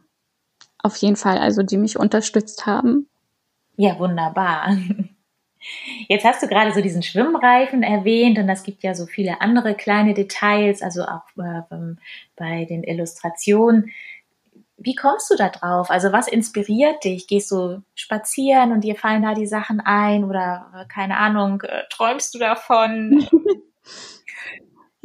auf 0.80 0.96
jeden 0.98 1.16
Fall, 1.16 1.38
also 1.38 1.62
die 1.62 1.78
mich 1.78 1.98
unterstützt 1.98 2.66
haben. 2.66 3.08
Ja, 3.78 4.00
wunderbar. 4.00 4.76
Jetzt 6.10 6.26
hast 6.26 6.42
du 6.42 6.48
gerade 6.48 6.74
so 6.74 6.82
diesen 6.82 7.04
Schwimmreifen 7.04 7.84
erwähnt 7.84 8.40
und 8.40 8.50
es 8.50 8.64
gibt 8.64 8.84
ja 8.84 8.96
so 8.96 9.06
viele 9.06 9.42
andere 9.42 9.76
kleine 9.76 10.16
Details, 10.16 10.82
also 10.82 11.04
auch 11.04 11.24
äh, 11.38 11.62
bei 12.36 12.66
den 12.66 12.84
Illustrationen. 12.84 13.92
Wie 14.78 14.96
kommst 14.96 15.30
du 15.30 15.36
da 15.36 15.50
drauf? 15.50 15.92
Also 15.92 16.12
was 16.12 16.28
inspiriert 16.28 17.04
dich? 17.04 17.28
Gehst 17.28 17.52
du 17.52 17.84
spazieren 17.94 18.72
und 18.72 18.82
dir 18.82 18.96
fallen 18.96 19.22
da 19.22 19.36
die 19.36 19.48
Sachen 19.48 19.80
ein 19.80 20.26
oder 20.26 20.72
äh, 20.76 20.86
keine 20.92 21.18
Ahnung, 21.18 21.62
äh, 21.62 21.84
träumst 21.92 22.34
du 22.34 22.40
davon? 22.40 23.28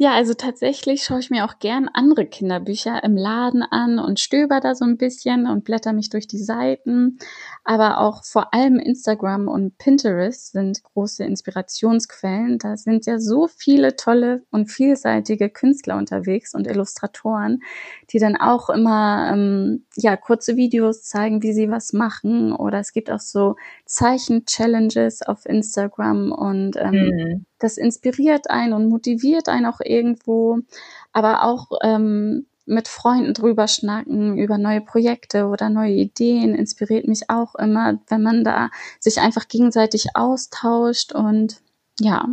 Ja, 0.01 0.13
also 0.13 0.33
tatsächlich 0.33 1.03
schaue 1.03 1.19
ich 1.19 1.29
mir 1.29 1.43
auch 1.43 1.59
gern 1.59 1.89
andere 1.91 2.25
Kinderbücher 2.25 3.03
im 3.03 3.17
Laden 3.17 3.63
an 3.63 3.99
und 3.99 4.21
stöber 4.21 4.61
da 4.61 4.73
so 4.73 4.85
ein 4.85 4.95
bisschen 4.95 5.45
und 5.45 5.65
blätter 5.65 5.91
mich 5.91 6.09
durch 6.09 6.25
die 6.25 6.37
Seiten. 6.37 7.19
Aber 7.65 7.99
auch 7.99 8.23
vor 8.23 8.53
allem 8.53 8.79
Instagram 8.79 9.49
und 9.49 9.77
Pinterest 9.77 10.53
sind 10.53 10.81
große 10.83 11.25
Inspirationsquellen. 11.25 12.59
Da 12.59 12.77
sind 12.77 13.07
ja 13.07 13.19
so 13.19 13.49
viele 13.49 13.97
tolle 13.97 14.45
und 14.51 14.71
vielseitige 14.71 15.49
Künstler 15.49 15.97
unterwegs 15.97 16.55
und 16.55 16.65
Illustratoren, 16.65 17.59
die 18.13 18.19
dann 18.19 18.37
auch 18.37 18.69
immer 18.69 19.31
ähm, 19.33 19.85
ja 19.97 20.15
kurze 20.15 20.55
Videos 20.55 21.03
zeigen, 21.03 21.43
wie 21.43 21.51
sie 21.51 21.69
was 21.69 21.91
machen. 21.91 22.53
Oder 22.53 22.79
es 22.79 22.93
gibt 22.93 23.11
auch 23.11 23.19
so 23.19 23.57
Zeichen-Challenges 23.83 25.23
auf 25.23 25.45
Instagram 25.45 26.31
und 26.31 26.77
ähm, 26.77 26.93
mhm 26.93 27.45
das 27.59 27.77
inspiriert 27.77 28.49
einen 28.49 28.73
und 28.73 28.89
motiviert 28.89 29.49
einen 29.49 29.65
auch 29.65 29.81
irgendwo, 29.89 30.59
aber 31.11 31.43
auch 31.43 31.67
ähm, 31.81 32.45
mit 32.69 32.87
Freunden 32.87 33.33
drüber 33.33 33.67
schnacken 33.67 34.37
über 34.37 34.57
neue 34.59 34.81
Projekte 34.81 35.47
oder 35.47 35.69
neue 35.69 35.93
Ideen 35.93 36.53
inspiriert 36.53 37.07
mich 37.07 37.29
auch 37.29 37.55
immer, 37.55 37.99
wenn 38.07 38.21
man 38.21 38.43
da 38.43 38.69
sich 38.99 39.19
einfach 39.19 39.47
gegenseitig 39.47 40.15
austauscht 40.15 41.11
und 41.11 41.57
ja. 41.99 42.27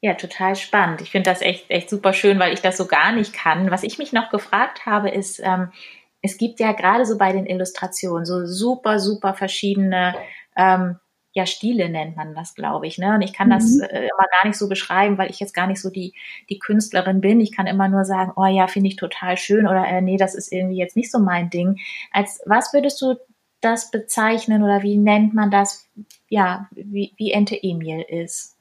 Ja, 0.00 0.14
total 0.14 0.54
spannend. 0.54 1.00
Ich 1.00 1.10
finde 1.10 1.30
das 1.30 1.40
echt, 1.40 1.70
echt 1.70 1.90
super 1.90 2.12
schön, 2.12 2.38
weil 2.38 2.52
ich 2.52 2.60
das 2.60 2.76
so 2.76 2.86
gar 2.86 3.10
nicht 3.10 3.32
kann. 3.32 3.70
Was 3.70 3.82
ich 3.82 3.98
mich 3.98 4.12
noch 4.12 4.30
gefragt 4.30 4.86
habe, 4.86 5.08
ist, 5.08 5.40
ähm, 5.42 5.72
es 6.22 6.36
gibt 6.36 6.60
ja 6.60 6.72
gerade 6.72 7.06
so 7.06 7.16
bei 7.16 7.32
den 7.32 7.46
Illustrationen 7.46 8.24
so 8.24 8.46
super, 8.46 9.00
super 9.00 9.34
verschiedene 9.34 10.14
ähm, 10.56 10.98
ja, 11.38 11.46
Stile 11.46 11.88
nennt 11.88 12.16
man 12.16 12.34
das, 12.34 12.56
glaube 12.56 12.88
ich. 12.88 12.98
Ne? 12.98 13.14
Und 13.14 13.22
ich 13.22 13.32
kann 13.32 13.46
mhm. 13.46 13.52
das 13.52 13.78
äh, 13.78 14.00
immer 14.00 14.26
gar 14.28 14.46
nicht 14.46 14.58
so 14.58 14.68
beschreiben, 14.68 15.18
weil 15.18 15.30
ich 15.30 15.38
jetzt 15.38 15.54
gar 15.54 15.68
nicht 15.68 15.80
so 15.80 15.88
die, 15.88 16.14
die 16.50 16.58
Künstlerin 16.58 17.20
bin. 17.20 17.40
Ich 17.40 17.54
kann 17.54 17.68
immer 17.68 17.88
nur 17.88 18.04
sagen, 18.04 18.32
oh 18.34 18.46
ja, 18.46 18.66
finde 18.66 18.88
ich 18.88 18.96
total 18.96 19.36
schön 19.36 19.68
oder 19.68 19.86
äh, 19.86 20.02
nee, 20.02 20.16
das 20.16 20.34
ist 20.34 20.52
irgendwie 20.52 20.78
jetzt 20.78 20.96
nicht 20.96 21.12
so 21.12 21.20
mein 21.20 21.48
Ding. 21.48 21.78
Als 22.10 22.40
was 22.44 22.72
würdest 22.72 23.00
du 23.00 23.14
das 23.60 23.92
bezeichnen 23.92 24.64
oder 24.64 24.82
wie 24.82 24.96
nennt 24.96 25.32
man 25.32 25.50
das, 25.50 25.86
ja, 26.28 26.68
wie, 26.72 27.14
wie 27.16 27.30
Ente 27.30 27.56
Emil 27.62 28.04
ist? 28.08 28.56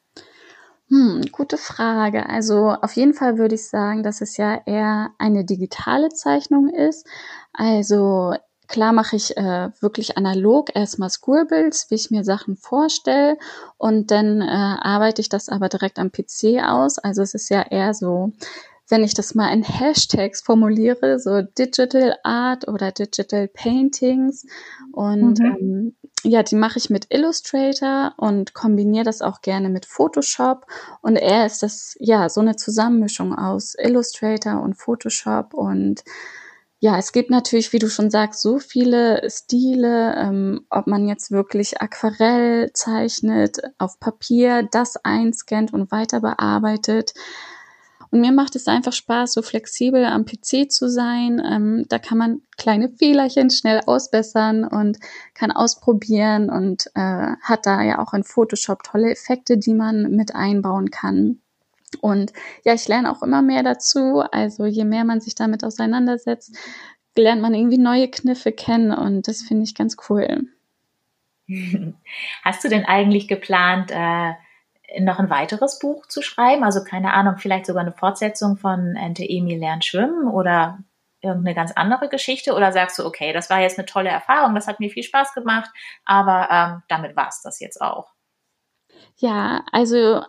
Hm, 0.89 1.23
gute 1.31 1.57
Frage. 1.57 2.29
Also 2.29 2.75
auf 2.81 2.93
jeden 2.93 3.13
Fall 3.15 3.39
würde 3.39 3.55
ich 3.55 3.67
sagen, 3.67 4.03
dass 4.03 4.21
es 4.21 4.37
ja 4.37 4.61
eher 4.67 5.09
eine 5.17 5.45
digitale 5.45 6.09
Zeichnung 6.09 6.69
ist. 6.69 7.07
Also 7.53 8.35
Klar 8.67 8.91
mache 8.91 9.15
ich 9.15 9.37
äh, 9.37 9.69
wirklich 9.79 10.17
analog 10.17 10.75
erstmal 10.75 11.09
Scribbles, 11.09 11.87
wie 11.89 11.95
ich 11.95 12.11
mir 12.11 12.23
Sachen 12.23 12.57
vorstelle 12.57 13.37
und 13.77 14.11
dann 14.11 14.41
äh, 14.41 14.45
arbeite 14.45 15.21
ich 15.21 15.29
das 15.29 15.49
aber 15.49 15.69
direkt 15.69 15.99
am 15.99 16.11
PC 16.11 16.61
aus. 16.63 16.97
Also 16.99 17.21
es 17.21 17.33
ist 17.33 17.49
ja 17.49 17.61
eher 17.61 17.93
so, 17.93 18.33
wenn 18.89 19.03
ich 19.03 19.13
das 19.13 19.35
mal 19.35 19.53
in 19.53 19.63
Hashtags 19.63 20.41
formuliere, 20.41 21.19
so 21.19 21.41
Digital 21.41 22.17
Art 22.23 22.67
oder 22.67 22.91
Digital 22.91 23.47
Paintings 23.47 24.45
und 24.91 25.39
mhm. 25.39 25.45
ähm, 25.59 25.95
ja, 26.23 26.43
die 26.43 26.55
mache 26.55 26.79
ich 26.79 26.89
mit 26.89 27.07
Illustrator 27.09 28.13
und 28.17 28.53
kombiniere 28.53 29.05
das 29.05 29.21
auch 29.21 29.41
gerne 29.41 29.69
mit 29.69 29.85
Photoshop 29.85 30.65
und 31.01 31.15
er 31.15 31.45
ist 31.45 31.63
das 31.63 31.95
ja 31.99 32.27
so 32.27 32.41
eine 32.41 32.55
Zusammenmischung 32.55 33.33
aus 33.33 33.75
Illustrator 33.77 34.61
und 34.61 34.75
Photoshop 34.75 35.53
und 35.53 36.03
ja, 36.79 36.97
es 36.99 37.11
gibt 37.11 37.31
natürlich, 37.31 37.73
wie 37.73 37.79
du 37.79 37.89
schon 37.89 38.11
sagst, 38.11 38.41
so 38.41 38.59
viele 38.59 39.27
Stile, 39.31 40.15
ähm, 40.15 40.65
ob 40.69 40.85
man 40.85 41.07
jetzt 41.07 41.31
wirklich 41.31 41.81
Aquarell 41.81 42.71
zeichnet, 42.73 43.59
auf 43.79 43.99
Papier 43.99 44.67
das 44.71 44.95
einscannt 45.03 45.73
und 45.73 45.91
weiter 45.91 46.21
bearbeitet. 46.21 47.13
Und 48.11 48.21
mir 48.21 48.31
macht 48.31 48.55
es 48.55 48.67
einfach 48.67 48.93
Spaß, 48.93 49.33
so 49.33 49.41
flexibel 49.41 50.05
am 50.05 50.25
PC 50.25 50.71
zu 50.71 50.87
sein. 50.87 51.41
Ähm, 51.43 51.85
da 51.89 51.97
kann 51.97 52.19
man 52.19 52.41
kleine 52.57 52.89
Fehlerchen 52.89 53.49
schnell 53.49 53.81
ausbessern 53.85 54.63
und 54.63 54.99
kann 55.33 55.51
ausprobieren 55.51 56.49
und 56.49 56.87
äh, 56.93 57.35
hat 57.41 57.65
da 57.65 57.81
ja 57.81 57.99
auch 57.99 58.13
in 58.13 58.23
Photoshop 58.23 58.83
tolle 58.83 59.11
Effekte, 59.11 59.57
die 59.57 59.73
man 59.73 60.11
mit 60.11 60.35
einbauen 60.35 60.91
kann. 60.91 61.41
Und 62.01 62.33
ja, 62.63 62.73
ich 62.73 62.87
lerne 62.87 63.11
auch 63.11 63.23
immer 63.23 63.41
mehr 63.41 63.63
dazu. 63.63 64.23
Also 64.31 64.65
je 64.65 64.83
mehr 64.83 65.05
man 65.05 65.21
sich 65.21 65.35
damit 65.35 65.63
auseinandersetzt, 65.63 66.55
lernt 67.17 67.41
man 67.41 67.53
irgendwie 67.53 67.77
neue 67.77 68.09
Kniffe 68.09 68.51
kennen 68.51 68.91
und 68.91 69.27
das 69.27 69.41
finde 69.41 69.63
ich 69.63 69.73
ganz 69.73 69.97
cool. 70.09 70.43
Hast 72.43 72.63
du 72.63 72.69
denn 72.69 72.85
eigentlich 72.85 73.27
geplant, 73.27 73.91
äh, 73.91 74.33
noch 74.99 75.19
ein 75.19 75.29
weiteres 75.29 75.79
Buch 75.79 76.05
zu 76.05 76.21
schreiben? 76.21 76.63
Also 76.63 76.83
keine 76.83 77.13
Ahnung, 77.13 77.37
vielleicht 77.37 77.65
sogar 77.65 77.81
eine 77.81 77.93
Fortsetzung 77.93 78.57
von 78.57 78.95
Ente 78.95 79.27
Emil 79.27 79.57
lernt 79.57 79.85
schwimmen 79.85 80.27
oder 80.27 80.79
irgendeine 81.21 81.55
ganz 81.55 81.71
andere 81.71 82.09
Geschichte? 82.09 82.53
Oder 82.53 82.71
sagst 82.71 82.99
du, 82.99 83.05
okay, 83.05 83.33
das 83.33 83.49
war 83.49 83.59
jetzt 83.59 83.77
eine 83.77 83.85
tolle 83.85 84.09
Erfahrung, 84.09 84.55
das 84.55 84.67
hat 84.67 84.79
mir 84.79 84.89
viel 84.89 85.03
Spaß 85.03 85.33
gemacht, 85.33 85.69
aber 86.05 86.47
ähm, 86.51 86.83
damit 86.87 87.15
war 87.15 87.27
es 87.29 87.41
das 87.41 87.59
jetzt 87.59 87.81
auch? 87.81 88.11
Ja, 89.17 89.63
also 89.71 90.23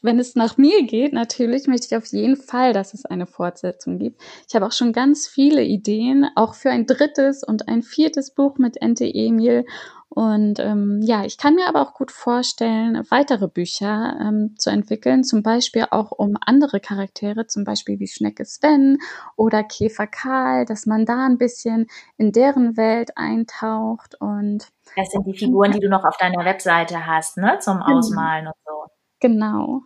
wenn 0.00 0.18
es 0.18 0.34
nach 0.34 0.56
mir 0.56 0.84
geht, 0.84 1.12
natürlich 1.12 1.66
möchte 1.66 1.86
ich 1.86 1.96
auf 1.96 2.06
jeden 2.06 2.36
Fall, 2.36 2.72
dass 2.72 2.94
es 2.94 3.04
eine 3.04 3.26
Fortsetzung 3.26 3.98
gibt. 3.98 4.20
Ich 4.48 4.54
habe 4.54 4.66
auch 4.66 4.72
schon 4.72 4.92
ganz 4.92 5.26
viele 5.26 5.62
Ideen, 5.62 6.26
auch 6.36 6.54
für 6.54 6.70
ein 6.70 6.86
drittes 6.86 7.42
und 7.42 7.68
ein 7.68 7.82
viertes 7.82 8.34
Buch 8.34 8.58
mit 8.58 8.80
Ente 8.80 9.06
Emil. 9.06 9.64
Und 10.08 10.58
ähm, 10.58 11.00
ja, 11.02 11.24
ich 11.24 11.38
kann 11.38 11.54
mir 11.54 11.66
aber 11.68 11.80
auch 11.80 11.94
gut 11.94 12.10
vorstellen, 12.10 13.02
weitere 13.08 13.48
Bücher 13.48 14.18
ähm, 14.20 14.54
zu 14.58 14.68
entwickeln, 14.68 15.24
zum 15.24 15.42
Beispiel 15.42 15.86
auch 15.90 16.10
um 16.10 16.36
andere 16.44 16.80
Charaktere, 16.80 17.46
zum 17.46 17.64
Beispiel 17.64 17.98
wie 17.98 18.08
Schnecke 18.08 18.44
Sven 18.44 18.98
oder 19.36 19.64
Käfer 19.64 20.06
Karl, 20.06 20.66
dass 20.66 20.84
man 20.84 21.06
da 21.06 21.24
ein 21.24 21.38
bisschen 21.38 21.86
in 22.18 22.30
deren 22.30 22.76
Welt 22.76 23.16
eintaucht 23.16 24.20
und 24.20 24.68
das 24.94 25.10
sind 25.10 25.26
die 25.26 25.32
Figuren, 25.32 25.72
die 25.72 25.80
du 25.80 25.88
noch 25.88 26.04
auf 26.04 26.18
deiner 26.18 26.44
Webseite 26.44 27.06
hast, 27.06 27.38
ne, 27.38 27.56
zum 27.60 27.80
genau. 27.80 27.98
Ausmalen 27.98 28.48
und 28.48 28.54
so. 28.66 28.91
Genau. 29.22 29.82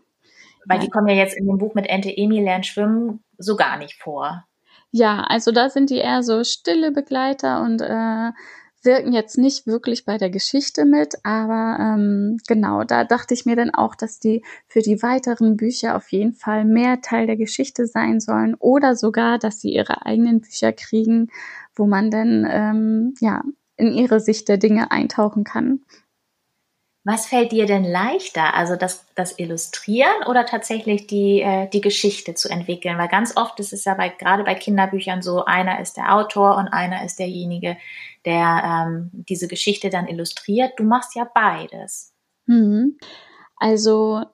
Weil 0.65 0.81
die 0.81 0.89
kommen 0.89 1.09
ja 1.09 1.15
jetzt 1.15 1.37
in 1.37 1.47
dem 1.47 1.59
Buch 1.59 1.75
mit 1.75 1.87
Ente 1.87 2.11
Emil 2.11 2.43
lernt 2.43 2.67
schwimmen 2.67 3.23
so 3.39 3.55
gar 3.55 3.77
nicht 3.77 3.95
vor. 3.95 4.45
Ja, 4.91 5.21
also 5.21 5.53
da 5.53 5.69
sind 5.69 5.91
die 5.91 5.99
eher 5.99 6.23
so 6.23 6.43
stille 6.43 6.91
Begleiter 6.91 7.63
und 7.63 7.83
äh, 7.83 8.33
wirken 8.83 9.13
jetzt 9.13 9.37
nicht 9.37 9.67
wirklich 9.67 10.07
bei 10.07 10.17
der 10.17 10.31
Geschichte 10.31 10.87
mit, 10.87 11.17
aber 11.23 11.77
ähm, 11.79 12.39
genau, 12.49 12.83
da 12.85 13.05
dachte 13.05 13.35
ich 13.35 13.45
mir 13.45 13.57
dann 13.57 13.75
auch, 13.75 13.95
dass 13.95 14.21
die 14.21 14.43
für 14.69 14.81
die 14.81 15.03
weiteren 15.03 15.57
Bücher 15.57 15.97
auf 15.97 16.11
jeden 16.13 16.33
Fall 16.33 16.65
mehr 16.65 17.03
Teil 17.03 17.27
der 17.27 17.37
Geschichte 17.37 17.87
sein 17.87 18.21
sollen 18.21 18.55
oder 18.55 18.97
sogar, 18.97 19.39
dass 19.39 19.61
sie 19.61 19.73
ihre 19.75 20.07
eigenen 20.07 20.41
Bücher 20.41 20.73
kriegen, 20.73 21.31
wo 21.75 21.87
man 21.87 22.11
dann 22.11 22.47
ähm, 22.49 23.15
ja 23.21 23.43
in 23.77 23.93
ihre 23.93 24.21
Sicht 24.21 24.49
der 24.49 24.57
Dinge 24.57 24.91
eintauchen 24.91 25.45
kann. 25.45 25.81
Was 27.09 27.27
fällt 27.27 27.53
dir 27.53 27.67
denn 27.67 27.85
leichter, 27.85 28.55
also 28.55 28.75
das, 28.75 29.07
das 29.15 29.39
Illustrieren 29.39 30.25
oder 30.27 30.45
tatsächlich 30.45 31.07
die, 31.07 31.41
äh, 31.41 31.69
die 31.69 31.81
Geschichte 31.81 32.35
zu 32.35 32.49
entwickeln? 32.49 32.99
Weil 32.99 33.07
ganz 33.07 33.37
oft 33.37 33.61
ist 33.61 33.73
es 33.73 33.85
ja 33.85 33.95
bei, 33.95 34.09
gerade 34.09 34.43
bei 34.43 34.57
Kinderbüchern 34.57 35.23
so, 35.23 35.45
einer 35.45 35.79
ist 35.79 35.97
der 35.97 36.13
Autor 36.13 36.57
und 36.57 36.67
einer 36.67 37.05
ist 37.05 37.21
derjenige, 37.21 37.77
der 38.25 38.89
ähm, 38.89 39.11
diese 39.13 39.47
Geschichte 39.47 39.89
dann 39.89 40.09
illustriert. 40.09 40.73
Du 40.79 40.83
machst 40.83 41.15
ja 41.15 41.31
beides. 41.33 42.13
Mhm. 42.47 42.99
Also 43.55 44.25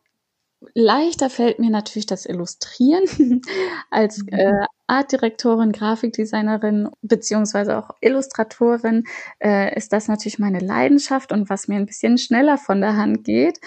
leichter 0.75 1.31
fällt 1.31 1.59
mir 1.59 1.71
natürlich 1.71 2.07
das 2.07 2.26
Illustrieren 2.26 3.42
als 3.90 4.19
mhm. 4.19 4.28
äh, 4.33 4.66
Artdirektorin, 4.87 5.73
Grafikdesignerin 5.73 6.90
beziehungsweise 7.02 7.78
auch 7.78 7.90
Illustratorin 8.00 9.04
äh, 9.42 9.76
ist 9.76 9.92
das 9.92 10.09
natürlich 10.09 10.38
meine 10.38 10.61
Leidenschaft 10.61 11.33
und 11.33 11.49
was 11.49 11.69
mir 11.69 11.76
ein 11.76 11.87
bisschen 11.87 12.19
schneller 12.19 12.59
von 12.59 12.81
der 12.81 12.97
Hand 12.97 13.25
geht. 13.25 13.59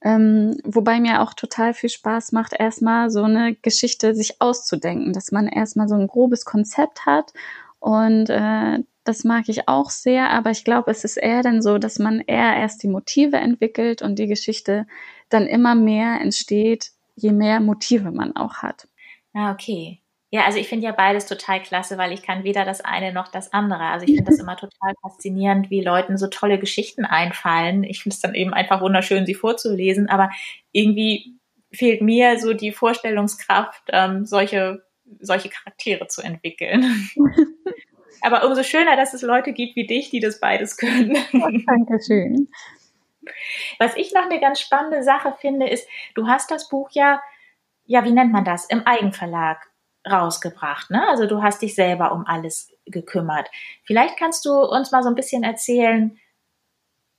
Ähm, 0.00 0.56
wobei 0.64 1.00
mir 1.00 1.22
auch 1.22 1.34
total 1.34 1.74
viel 1.74 1.90
Spaß 1.90 2.30
macht, 2.30 2.52
erstmal 2.56 3.10
so 3.10 3.24
eine 3.24 3.56
Geschichte 3.56 4.14
sich 4.14 4.40
auszudenken, 4.40 5.12
dass 5.12 5.32
man 5.32 5.48
erstmal 5.48 5.88
so 5.88 5.96
ein 5.96 6.06
grobes 6.06 6.44
Konzept 6.44 7.04
hat 7.04 7.32
und 7.80 8.30
äh, 8.30 8.78
Das 9.04 9.24
mag 9.24 9.48
ich 9.48 9.68
auch 9.68 9.90
sehr, 9.90 10.30
aber 10.30 10.50
ich 10.50 10.64
glaube, 10.64 10.90
es 10.90 11.02
ist 11.02 11.16
eher 11.16 11.42
dann 11.42 11.62
so, 11.62 11.78
dass 11.78 11.98
man 11.98 12.20
eher 12.20 12.56
erst 12.56 12.82
die 12.82 12.88
Motive 12.88 13.38
entwickelt 13.38 14.02
und 14.02 14.18
die 14.18 14.26
Geschichte 14.26 14.86
dann 15.28 15.46
immer 15.46 15.74
mehr 15.74 16.20
entsteht, 16.20 16.90
je 17.16 17.32
mehr 17.32 17.60
Motive 17.60 18.10
man 18.10 18.36
auch 18.36 18.56
hat. 18.56 18.88
Ah, 19.34 19.52
okay. 19.52 20.00
Ja, 20.30 20.44
also 20.44 20.58
ich 20.58 20.68
finde 20.68 20.84
ja 20.86 20.92
beides 20.92 21.24
total 21.24 21.62
klasse, 21.62 21.96
weil 21.96 22.12
ich 22.12 22.22
kann 22.22 22.44
weder 22.44 22.66
das 22.66 22.82
eine 22.82 23.14
noch 23.14 23.28
das 23.28 23.52
andere. 23.54 23.84
Also 23.84 24.04
ich 24.04 24.14
finde 24.14 24.30
das 24.30 24.38
immer 24.38 24.56
total 24.56 24.92
faszinierend, 25.00 25.70
wie 25.70 25.80
Leuten 25.80 26.18
so 26.18 26.26
tolle 26.26 26.58
Geschichten 26.58 27.06
einfallen. 27.06 27.82
Ich 27.82 28.02
finde 28.02 28.14
es 28.14 28.20
dann 28.20 28.34
eben 28.34 28.52
einfach 28.52 28.82
wunderschön, 28.82 29.24
sie 29.24 29.34
vorzulesen, 29.34 30.08
aber 30.08 30.30
irgendwie 30.70 31.38
fehlt 31.72 32.02
mir 32.02 32.38
so 32.38 32.52
die 32.52 32.72
Vorstellungskraft, 32.72 33.84
ähm, 33.88 34.26
solche, 34.26 34.82
solche 35.18 35.48
Charaktere 35.48 36.08
zu 36.08 36.20
entwickeln. 36.20 37.08
aber 38.20 38.46
umso 38.46 38.62
schöner, 38.62 38.96
dass 38.96 39.14
es 39.14 39.22
Leute 39.22 39.54
gibt 39.54 39.76
wie 39.76 39.86
dich, 39.86 40.10
die 40.10 40.20
das 40.20 40.40
beides 40.40 40.76
können. 40.76 41.16
Oh, 41.32 41.48
Dankeschön. 41.66 42.48
Was 43.78 43.96
ich 43.96 44.12
noch 44.12 44.24
eine 44.24 44.40
ganz 44.40 44.60
spannende 44.60 45.02
Sache 45.02 45.34
finde, 45.40 45.68
ist, 45.68 45.88
du 46.14 46.26
hast 46.26 46.50
das 46.50 46.68
Buch 46.68 46.90
ja, 46.92 47.20
ja, 47.84 48.04
wie 48.04 48.12
nennt 48.12 48.32
man 48.32 48.44
das, 48.44 48.66
im 48.66 48.86
Eigenverlag 48.86 49.68
rausgebracht. 50.08 50.90
Ne? 50.90 51.06
Also 51.08 51.26
du 51.26 51.42
hast 51.42 51.62
dich 51.62 51.74
selber 51.74 52.12
um 52.12 52.26
alles 52.26 52.72
gekümmert. 52.86 53.48
Vielleicht 53.84 54.16
kannst 54.16 54.44
du 54.44 54.52
uns 54.60 54.90
mal 54.90 55.02
so 55.02 55.08
ein 55.08 55.14
bisschen 55.14 55.42
erzählen, 55.42 56.18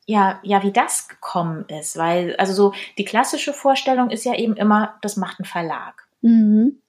ja, 0.06 0.39
ja, 0.42 0.63
wie 0.63 0.72
das 0.72 1.08
gekommen 1.08 1.66
ist, 1.68 1.96
weil 1.96 2.36
also 2.38 2.54
so 2.54 2.74
die 2.98 3.06
klassische 3.06 3.54
Vorstellung 3.54 4.10
ist 4.10 4.25
ja 4.25 4.34
eben 4.34 4.56
immer, 4.56 4.98
das 5.04 5.18
macht 5.18 5.39
ein 5.39 5.46
Verlag. 5.46 6.08
Mhm. 6.22 6.82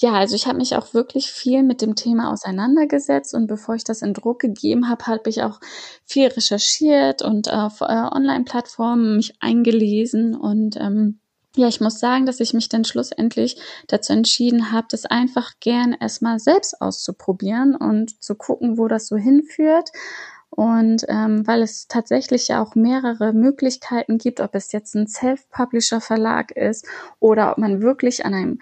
Ja, 0.00 0.12
also 0.12 0.36
ich 0.36 0.46
habe 0.46 0.58
mich 0.58 0.76
auch 0.76 0.94
wirklich 0.94 1.32
viel 1.32 1.64
mit 1.64 1.82
dem 1.82 1.96
Thema 1.96 2.32
auseinandergesetzt 2.32 3.34
und 3.34 3.48
bevor 3.48 3.74
ich 3.74 3.82
das 3.82 4.00
in 4.00 4.14
Druck 4.14 4.38
gegeben 4.38 4.88
habe, 4.88 5.06
habe 5.06 5.28
ich 5.28 5.42
auch 5.42 5.58
viel 6.04 6.28
recherchiert 6.28 7.20
und 7.20 7.52
auf 7.52 7.80
äh, 7.80 7.84
Online-Plattformen 7.84 9.16
mich 9.16 9.34
eingelesen 9.40 10.36
und 10.36 10.76
ähm, 10.76 11.18
ja, 11.56 11.66
ich 11.66 11.80
muss 11.80 11.98
sagen, 11.98 12.26
dass 12.26 12.38
ich 12.38 12.54
mich 12.54 12.68
dann 12.68 12.84
schlussendlich 12.84 13.60
dazu 13.88 14.12
entschieden 14.12 14.70
habe, 14.70 14.86
das 14.88 15.04
einfach 15.04 15.54
gern 15.58 15.96
erstmal 15.98 16.38
selbst 16.38 16.80
auszuprobieren 16.80 17.74
und 17.74 18.22
zu 18.22 18.36
gucken, 18.36 18.78
wo 18.78 18.86
das 18.86 19.08
so 19.08 19.16
hinführt. 19.16 19.90
Und 20.50 21.04
ähm, 21.08 21.46
weil 21.46 21.62
es 21.62 21.88
tatsächlich 21.88 22.48
ja 22.48 22.62
auch 22.62 22.74
mehrere 22.74 23.32
Möglichkeiten 23.32 24.18
gibt, 24.18 24.40
ob 24.40 24.54
es 24.54 24.70
jetzt 24.72 24.94
ein 24.94 25.08
Self-Publisher-Verlag 25.08 26.52
ist 26.52 26.86
oder 27.18 27.50
ob 27.52 27.58
man 27.58 27.82
wirklich 27.82 28.24
an 28.24 28.34
einem 28.34 28.58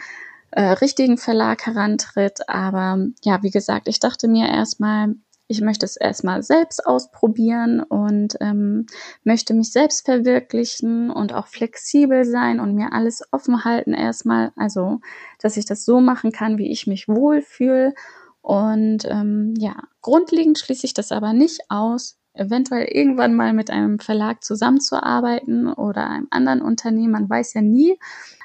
äh, 0.56 0.70
richtigen 0.70 1.18
Verlag 1.18 1.66
herantritt. 1.66 2.48
Aber 2.48 3.06
ja, 3.22 3.42
wie 3.42 3.50
gesagt, 3.50 3.88
ich 3.88 4.00
dachte 4.00 4.26
mir 4.26 4.48
erstmal, 4.48 5.14
ich 5.48 5.60
möchte 5.60 5.84
es 5.84 5.96
erstmal 5.96 6.42
selbst 6.42 6.86
ausprobieren 6.86 7.82
und 7.82 8.36
ähm, 8.40 8.86
möchte 9.22 9.52
mich 9.52 9.70
selbst 9.70 10.06
verwirklichen 10.06 11.10
und 11.10 11.34
auch 11.34 11.46
flexibel 11.46 12.24
sein 12.24 12.58
und 12.58 12.74
mir 12.74 12.94
alles 12.94 13.22
offen 13.32 13.64
halten 13.64 13.92
erstmal. 13.92 14.52
Also, 14.56 15.00
dass 15.40 15.58
ich 15.58 15.66
das 15.66 15.84
so 15.84 16.00
machen 16.00 16.32
kann, 16.32 16.56
wie 16.56 16.72
ich 16.72 16.86
mich 16.86 17.06
wohlfühle. 17.06 17.92
Und 18.40 19.04
ähm, 19.04 19.52
ja, 19.58 19.76
grundlegend 20.00 20.58
schließe 20.58 20.86
ich 20.86 20.94
das 20.94 21.12
aber 21.12 21.34
nicht 21.34 21.60
aus, 21.68 22.18
eventuell 22.32 22.86
irgendwann 22.86 23.34
mal 23.34 23.52
mit 23.52 23.68
einem 23.70 23.98
Verlag 23.98 24.42
zusammenzuarbeiten 24.42 25.70
oder 25.70 26.08
einem 26.08 26.28
anderen 26.30 26.62
Unternehmen. 26.62 27.12
Man 27.12 27.28
weiß 27.28 27.52
ja 27.52 27.60
nie. 27.60 27.98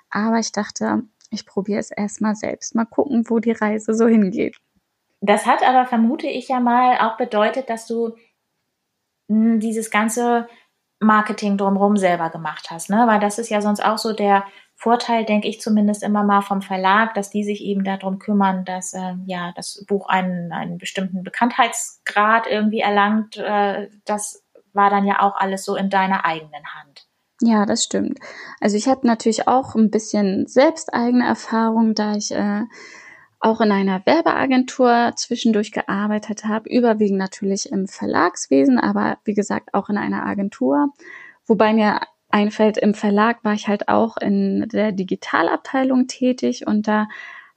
Aber 0.09 0.39
ich 0.39 0.51
dachte, 0.51 1.03
ich 1.31 1.45
probiere 1.45 1.79
es 1.79 1.91
erstmal 1.91 2.35
selbst. 2.35 2.75
Mal 2.75 2.85
gucken, 2.85 3.29
wo 3.29 3.39
die 3.39 3.51
Reise 3.51 3.93
so 3.93 4.07
hingeht. 4.07 4.57
Das 5.21 5.45
hat 5.45 5.63
aber, 5.63 5.87
vermute 5.87 6.27
ich 6.27 6.49
ja 6.49 6.59
mal, 6.59 6.97
auch 6.99 7.17
bedeutet, 7.17 7.69
dass 7.69 7.87
du 7.87 8.15
hm, 9.29 9.59
dieses 9.59 9.89
ganze 9.89 10.47
Marketing 10.99 11.57
drumherum 11.57 11.97
selber 11.97 12.29
gemacht 12.29 12.69
hast, 12.69 12.89
ne? 12.89 13.05
Weil 13.07 13.19
das 13.19 13.39
ist 13.39 13.49
ja 13.49 13.61
sonst 13.61 13.83
auch 13.83 13.97
so 13.97 14.13
der 14.13 14.45
Vorteil, 14.75 15.25
denke 15.25 15.47
ich 15.47 15.61
zumindest 15.61 16.03
immer 16.03 16.23
mal 16.23 16.41
vom 16.41 16.61
Verlag, 16.61 17.13
dass 17.13 17.29
die 17.29 17.43
sich 17.43 17.61
eben 17.63 17.83
darum 17.83 18.19
kümmern, 18.19 18.65
dass 18.65 18.93
äh, 18.93 19.13
ja 19.25 19.51
das 19.55 19.83
Buch 19.87 20.09
einen, 20.09 20.51
einen 20.51 20.77
bestimmten 20.77 21.23
Bekanntheitsgrad 21.23 22.47
irgendwie 22.47 22.79
erlangt. 22.79 23.37
Äh, 23.37 23.89
das 24.05 24.43
war 24.73 24.89
dann 24.89 25.05
ja 25.05 25.21
auch 25.21 25.35
alles 25.35 25.65
so 25.65 25.75
in 25.75 25.89
deiner 25.89 26.25
eigenen 26.25 26.65
Hand. 26.73 27.07
Ja, 27.43 27.65
das 27.65 27.83
stimmt. 27.83 28.19
Also 28.59 28.77
ich 28.77 28.87
habe 28.87 29.07
natürlich 29.07 29.47
auch 29.47 29.75
ein 29.75 29.89
bisschen 29.89 30.45
selbst 30.47 30.93
eigene 30.93 31.25
Erfahrung, 31.25 31.95
da 31.95 32.15
ich 32.15 32.31
äh, 32.31 32.63
auch 33.39 33.61
in 33.61 33.71
einer 33.71 34.05
Werbeagentur 34.05 35.13
zwischendurch 35.15 35.71
gearbeitet 35.71 36.45
habe, 36.45 36.69
überwiegend 36.69 37.17
natürlich 37.17 37.71
im 37.71 37.87
Verlagswesen, 37.87 38.77
aber 38.79 39.17
wie 39.25 39.33
gesagt 39.33 39.73
auch 39.73 39.89
in 39.89 39.97
einer 39.97 40.23
Agentur. 40.25 40.93
Wobei 41.47 41.73
mir 41.73 42.01
einfällt, 42.29 42.77
im 42.77 42.93
Verlag 42.93 43.43
war 43.43 43.53
ich 43.53 43.67
halt 43.67 43.89
auch 43.89 44.17
in 44.17 44.67
der 44.71 44.91
Digitalabteilung 44.91 46.07
tätig 46.07 46.67
und 46.67 46.87
da 46.87 47.07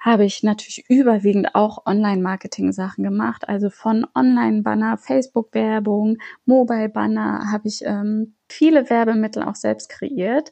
habe 0.01 0.25
ich 0.25 0.42
natürlich 0.42 0.85
überwiegend 0.88 1.55
auch 1.55 1.87
Online-Marketing-Sachen 1.87 3.05
gemacht. 3.05 3.49
Also 3.49 3.70
von 3.70 4.07
Online-Banner, 4.14 4.99
Facebook-Werbung, 4.99 6.18
Mobile-Banner 6.44 7.51
habe 7.51 7.68
ich 7.68 7.83
ähm, 7.85 8.35
viele 8.55 8.88
Werbemittel 8.90 9.43
auch 9.43 9.57
selbst 9.57 9.88
kreiert. 9.88 10.51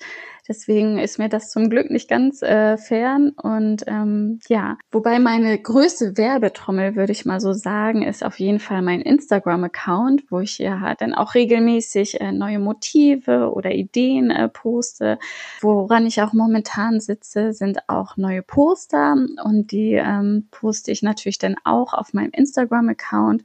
Deswegen 0.49 0.99
ist 0.99 1.21
mir 1.21 1.29
das 1.29 1.51
zum 1.51 1.71
Glück 1.71 1.89
nicht 1.91 2.09
ganz 2.09 2.43
äh, 2.43 2.77
fern. 2.77 3.31
Und 3.31 3.85
ähm, 3.87 4.41
ja, 4.49 4.77
wobei 4.91 5.21
meine 5.21 5.57
größte 5.57 6.17
Werbetrommel, 6.17 6.97
würde 6.97 7.13
ich 7.13 7.25
mal 7.25 7.39
so 7.39 7.53
sagen, 7.53 8.03
ist 8.03 8.25
auf 8.25 8.41
jeden 8.41 8.59
Fall 8.59 8.83
mein 8.83 9.03
Instagram-Account, 9.03 10.25
wo 10.31 10.41
ich 10.41 10.59
ja 10.59 10.95
dann 10.97 11.15
auch 11.15 11.35
regelmäßig 11.35 12.21
äh, 12.21 12.33
neue 12.33 12.59
Motive 12.59 13.53
oder 13.53 13.71
Ideen 13.71 14.31
äh, 14.31 14.49
poste. 14.49 15.19
Woran 15.61 16.07
ich 16.07 16.21
auch 16.23 16.33
momentan 16.33 17.01
sitze, 17.01 17.53
sind 17.53 17.89
auch 17.89 18.17
neue 18.17 18.43
Poster 18.43 19.15
und 19.45 19.71
die 19.71 19.93
ähm, 19.93 20.49
poste 20.51 20.91
ich 20.91 21.03
natürlich 21.03 21.39
dann 21.39 21.55
auch 21.63 21.95
auf 21.95 22.15
meinem 22.15 22.33
Instagram-Account. 22.33 23.43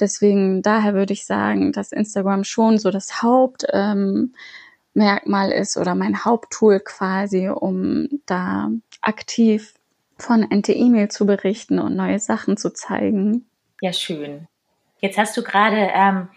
Deswegen, 0.00 0.62
daher 0.62 0.94
würde 0.94 1.12
ich 1.12 1.26
sagen, 1.26 1.72
dass 1.72 1.92
Instagram 1.92 2.44
schon 2.44 2.78
so 2.78 2.90
das 2.90 3.22
Hauptmerkmal 3.22 4.32
ähm, 5.52 5.60
ist 5.60 5.76
oder 5.76 5.94
mein 5.94 6.24
Haupttool 6.24 6.80
quasi, 6.80 7.48
um 7.48 8.08
da 8.26 8.70
aktiv 9.00 9.74
von 10.18 10.42
NT-E-Mail 10.42 11.08
zu 11.08 11.26
berichten 11.26 11.78
und 11.78 11.96
neue 11.96 12.18
Sachen 12.18 12.56
zu 12.56 12.72
zeigen. 12.72 13.46
Ja, 13.80 13.92
schön. 13.92 14.48
Jetzt 15.00 15.18
hast 15.18 15.36
du 15.36 15.42
gerade 15.42 15.90
ähm, 15.94 16.28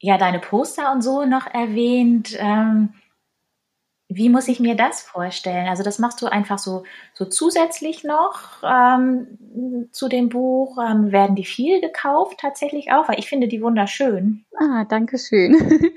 ja 0.00 0.18
deine 0.18 0.40
Poster 0.40 0.92
und 0.92 1.02
so 1.02 1.24
noch 1.24 1.46
erwähnt. 1.46 2.36
Ähm, 2.38 2.94
wie 4.14 4.28
muss 4.28 4.48
ich 4.48 4.60
mir 4.60 4.76
das 4.76 5.02
vorstellen? 5.02 5.68
Also 5.68 5.82
das 5.82 5.98
machst 5.98 6.22
du 6.22 6.26
einfach 6.26 6.58
so, 6.58 6.84
so 7.14 7.24
zusätzlich 7.24 8.04
noch 8.04 8.62
ähm, 8.62 9.88
zu 9.92 10.08
dem 10.08 10.28
Buch. 10.28 10.78
Ähm, 10.78 11.12
werden 11.12 11.36
die 11.36 11.44
viel 11.44 11.80
gekauft 11.80 12.38
tatsächlich 12.40 12.92
auch? 12.92 13.08
Weil 13.08 13.18
ich 13.18 13.28
finde 13.28 13.48
die 13.48 13.62
wunderschön. 13.62 14.44
Ah, 14.58 14.84
danke 14.84 15.18
schön. 15.18 15.56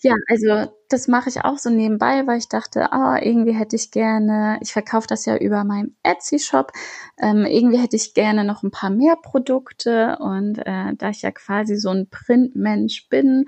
ja, 0.00 0.14
also 0.28 0.70
das 0.88 1.08
mache 1.08 1.28
ich 1.28 1.44
auch 1.44 1.58
so 1.58 1.70
nebenbei, 1.70 2.26
weil 2.26 2.38
ich 2.38 2.48
dachte, 2.48 2.92
ah, 2.92 3.18
irgendwie 3.20 3.54
hätte 3.54 3.76
ich 3.76 3.90
gerne, 3.90 4.58
ich 4.60 4.72
verkaufe 4.72 5.06
das 5.08 5.24
ja 5.26 5.36
über 5.36 5.64
meinen 5.64 5.96
Etsy-Shop, 6.02 6.72
ähm, 7.18 7.44
irgendwie 7.44 7.78
hätte 7.78 7.96
ich 7.96 8.14
gerne 8.14 8.44
noch 8.44 8.62
ein 8.62 8.70
paar 8.70 8.90
mehr 8.90 9.16
Produkte 9.16 10.18
und 10.20 10.58
äh, 10.58 10.94
da 10.96 11.10
ich 11.10 11.22
ja 11.22 11.30
quasi 11.30 11.76
so 11.76 11.90
ein 11.90 12.08
Printmensch 12.08 13.08
bin, 13.08 13.46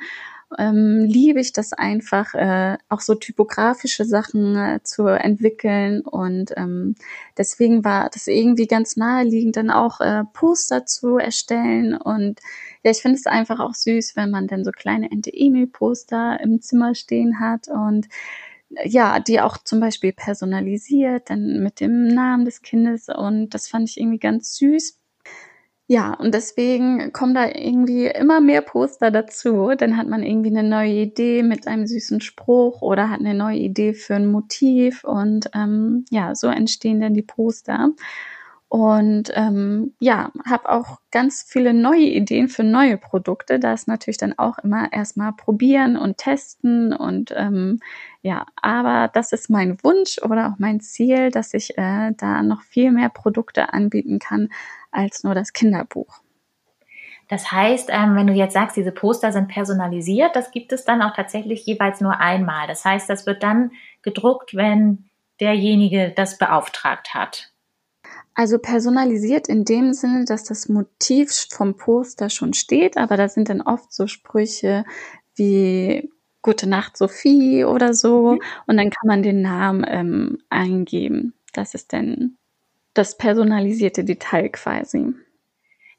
ähm, 0.56 1.00
liebe 1.00 1.40
ich 1.40 1.52
das 1.52 1.72
einfach, 1.72 2.34
äh, 2.34 2.78
auch 2.88 3.00
so 3.00 3.14
typografische 3.14 4.04
Sachen 4.04 4.56
äh, 4.56 4.80
zu 4.82 5.06
entwickeln. 5.06 6.00
Und 6.00 6.52
ähm, 6.56 6.94
deswegen 7.36 7.84
war 7.84 8.08
das 8.10 8.26
irgendwie 8.26 8.66
ganz 8.66 8.96
naheliegend, 8.96 9.56
dann 9.56 9.70
auch 9.70 10.00
äh, 10.00 10.24
Poster 10.32 10.86
zu 10.86 11.18
erstellen. 11.18 11.94
Und 11.96 12.40
ja, 12.82 12.90
ich 12.90 13.02
finde 13.02 13.18
es 13.18 13.26
einfach 13.26 13.60
auch 13.60 13.74
süß, 13.74 14.16
wenn 14.16 14.30
man 14.30 14.46
dann 14.46 14.64
so 14.64 14.70
kleine 14.70 15.10
Ente-E-Mail-Poster 15.10 16.40
im 16.40 16.62
Zimmer 16.62 16.94
stehen 16.94 17.40
hat 17.40 17.68
und 17.68 18.06
äh, 18.76 18.88
ja, 18.88 19.20
die 19.20 19.40
auch 19.40 19.58
zum 19.58 19.80
Beispiel 19.80 20.12
personalisiert, 20.12 21.30
dann 21.30 21.62
mit 21.62 21.80
dem 21.80 22.08
Namen 22.08 22.44
des 22.44 22.62
Kindes 22.62 23.08
und 23.08 23.50
das 23.50 23.68
fand 23.68 23.88
ich 23.90 24.00
irgendwie 24.00 24.18
ganz 24.18 24.56
süß. 24.56 24.98
Ja, 25.90 26.12
und 26.12 26.34
deswegen 26.34 27.14
kommen 27.14 27.32
da 27.32 27.46
irgendwie 27.48 28.08
immer 28.08 28.42
mehr 28.42 28.60
Poster 28.60 29.10
dazu. 29.10 29.70
Dann 29.74 29.96
hat 29.96 30.06
man 30.06 30.22
irgendwie 30.22 30.50
eine 30.50 30.62
neue 30.62 30.92
Idee 30.92 31.42
mit 31.42 31.66
einem 31.66 31.86
süßen 31.86 32.20
Spruch 32.20 32.82
oder 32.82 33.08
hat 33.08 33.20
eine 33.20 33.32
neue 33.32 33.56
Idee 33.56 33.94
für 33.94 34.14
ein 34.16 34.26
Motiv 34.30 35.02
und 35.04 35.48
ähm, 35.54 36.04
ja, 36.10 36.34
so 36.34 36.48
entstehen 36.48 37.00
dann 37.00 37.14
die 37.14 37.22
Poster. 37.22 37.92
Und 38.68 39.30
ähm, 39.34 39.94
ja, 39.98 40.30
habe 40.44 40.68
auch 40.68 40.98
ganz 41.10 41.42
viele 41.48 41.72
neue 41.72 42.02
Ideen 42.04 42.48
für 42.48 42.64
neue 42.64 42.98
Produkte. 42.98 43.58
Da 43.58 43.72
ist 43.72 43.88
natürlich 43.88 44.18
dann 44.18 44.38
auch 44.38 44.58
immer 44.58 44.92
erstmal 44.92 45.32
probieren 45.32 45.96
und 45.96 46.18
testen 46.18 46.92
und 46.92 47.32
ähm, 47.34 47.80
ja, 48.20 48.44
aber 48.60 49.08
das 49.14 49.32
ist 49.32 49.48
mein 49.48 49.78
Wunsch 49.82 50.18
oder 50.22 50.48
auch 50.48 50.58
mein 50.58 50.80
Ziel, 50.80 51.30
dass 51.30 51.54
ich 51.54 51.78
äh, 51.78 52.12
da 52.18 52.42
noch 52.42 52.60
viel 52.60 52.90
mehr 52.92 53.08
Produkte 53.08 53.72
anbieten 53.72 54.18
kann 54.18 54.50
als 54.98 55.22
nur 55.22 55.34
das 55.34 55.52
Kinderbuch. 55.52 56.20
Das 57.28 57.52
heißt, 57.52 57.90
ähm, 57.92 58.16
wenn 58.16 58.26
du 58.26 58.32
jetzt 58.32 58.54
sagst, 58.54 58.76
diese 58.76 58.90
Poster 58.90 59.32
sind 59.32 59.48
personalisiert, 59.48 60.34
das 60.34 60.50
gibt 60.50 60.72
es 60.72 60.84
dann 60.84 61.02
auch 61.02 61.14
tatsächlich 61.14 61.64
jeweils 61.66 62.00
nur 62.00 62.18
einmal. 62.20 62.66
Das 62.66 62.84
heißt, 62.84 63.08
das 63.08 63.26
wird 63.26 63.42
dann 63.42 63.70
gedruckt, 64.02 64.54
wenn 64.54 65.04
derjenige 65.38 66.12
das 66.16 66.38
beauftragt 66.38 67.14
hat. 67.14 67.52
Also 68.34 68.58
personalisiert 68.58 69.48
in 69.48 69.64
dem 69.64 69.92
Sinne, 69.92 70.24
dass 70.24 70.44
das 70.44 70.68
Motiv 70.68 71.30
vom 71.50 71.76
Poster 71.76 72.30
schon 72.30 72.54
steht, 72.54 72.96
aber 72.96 73.16
da 73.16 73.28
sind 73.28 73.50
dann 73.50 73.60
oft 73.60 73.92
so 73.92 74.06
Sprüche 74.06 74.84
wie 75.34 76.10
Gute 76.40 76.68
Nacht 76.68 76.96
Sophie 76.96 77.64
oder 77.64 77.94
so 77.94 78.34
mhm. 78.34 78.40
und 78.66 78.76
dann 78.76 78.90
kann 78.90 79.06
man 79.06 79.22
den 79.22 79.42
Namen 79.42 79.84
ähm, 79.86 80.38
eingeben. 80.48 81.34
Das 81.52 81.74
ist 81.74 81.92
dann 81.92 82.37
das 82.98 83.16
personalisierte 83.16 84.04
Detail 84.04 84.48
quasi. 84.48 85.14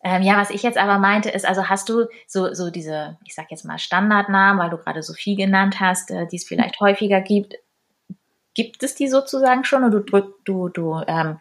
Ähm, 0.03 0.21
ja, 0.21 0.37
was 0.37 0.49
ich 0.49 0.63
jetzt 0.63 0.77
aber 0.77 0.97
meinte, 0.97 1.29
ist, 1.29 1.45
also 1.45 1.67
hast 1.67 1.89
du 1.89 2.05
so, 2.25 2.53
so 2.53 2.69
diese, 2.69 3.17
ich 3.25 3.35
sag 3.35 3.51
jetzt 3.51 3.65
mal 3.65 3.77
Standardnamen, 3.77 4.61
weil 4.61 4.69
du 4.69 4.77
gerade 4.77 5.03
Sophie 5.03 5.35
genannt 5.35 5.79
hast, 5.79 6.11
äh, 6.11 6.25
die 6.27 6.37
es 6.37 6.45
vielleicht 6.45 6.79
häufiger 6.79 7.19
gibt. 7.19 7.55
Gibt 8.53 8.83
es 8.83 8.95
die 8.95 9.07
sozusagen 9.07 9.65
schon 9.65 9.83
und 9.83 9.91
du 9.91 9.99
drückst, 9.99 10.33
du, 10.45 10.69
du, 10.69 11.01
ähm, 11.07 11.39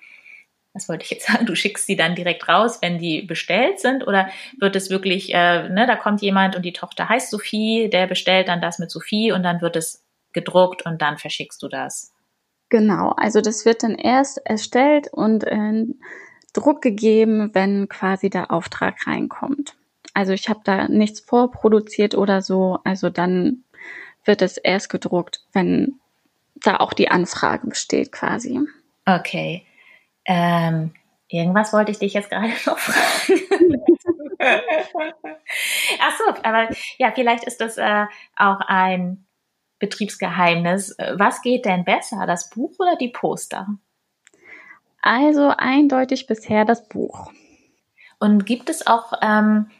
was 0.72 0.88
wollte 0.88 1.04
ich 1.04 1.10
jetzt 1.10 1.26
sagen, 1.26 1.46
du 1.46 1.54
schickst 1.54 1.86
sie 1.86 1.96
dann 1.96 2.16
direkt 2.16 2.48
raus, 2.48 2.78
wenn 2.82 2.98
die 2.98 3.22
bestellt 3.22 3.78
sind 3.78 4.06
oder 4.06 4.28
wird 4.58 4.74
es 4.74 4.90
wirklich, 4.90 5.32
äh, 5.34 5.68
ne, 5.68 5.86
da 5.86 5.96
kommt 5.96 6.20
jemand 6.20 6.56
und 6.56 6.62
die 6.62 6.72
Tochter 6.72 7.08
heißt 7.08 7.30
Sophie, 7.30 7.88
der 7.90 8.06
bestellt 8.06 8.48
dann 8.48 8.60
das 8.60 8.78
mit 8.78 8.90
Sophie 8.90 9.30
und 9.32 9.44
dann 9.44 9.60
wird 9.60 9.76
es 9.76 10.04
gedruckt 10.32 10.84
und 10.84 11.00
dann 11.00 11.16
verschickst 11.16 11.62
du 11.62 11.68
das? 11.68 12.12
Genau, 12.70 13.10
also 13.16 13.40
das 13.40 13.64
wird 13.64 13.82
dann 13.82 13.94
erst 13.94 14.38
erstellt 14.44 15.08
und 15.12 15.44
in 15.44 16.00
Druck 16.52 16.82
gegeben, 16.82 17.50
wenn 17.54 17.88
quasi 17.88 18.30
der 18.30 18.50
Auftrag 18.50 19.06
reinkommt. 19.06 19.76
Also 20.12 20.32
ich 20.32 20.48
habe 20.48 20.60
da 20.64 20.88
nichts 20.88 21.20
vorproduziert 21.20 22.14
oder 22.14 22.42
so, 22.42 22.78
also 22.84 23.08
dann 23.08 23.64
wird 24.24 24.42
es 24.42 24.58
erst 24.58 24.90
gedruckt, 24.90 25.44
wenn 25.52 25.94
da 26.56 26.78
auch 26.78 26.92
die 26.92 27.10
Anfrage 27.10 27.68
besteht 27.68 28.12
quasi. 28.12 28.60
Okay. 29.06 29.64
Ähm, 30.26 30.92
irgendwas 31.28 31.72
wollte 31.72 31.92
ich 31.92 31.98
dich 31.98 32.12
jetzt 32.14 32.30
gerade 32.30 32.48
noch 32.66 32.78
fragen. 32.78 33.40
Ach 36.00 36.18
so, 36.18 36.24
aber 36.42 36.68
ja, 36.98 37.12
vielleicht 37.14 37.44
ist 37.44 37.60
das 37.60 37.78
äh, 37.78 38.06
auch 38.36 38.60
ein 38.66 39.24
Betriebsgeheimnis. 39.78 40.96
Was 41.14 41.42
geht 41.42 41.64
denn 41.64 41.84
besser, 41.84 42.26
das 42.26 42.50
Buch 42.50 42.72
oder 42.78 42.96
die 42.96 43.08
Poster? 43.08 43.68
Also 45.00 45.52
eindeutig 45.56 46.26
bisher 46.26 46.64
das 46.64 46.88
Buch. 46.88 47.30
Und 48.18 48.46
gibt 48.46 48.68
es 48.68 48.86
auch 48.86 49.12
ähm, 49.22 49.70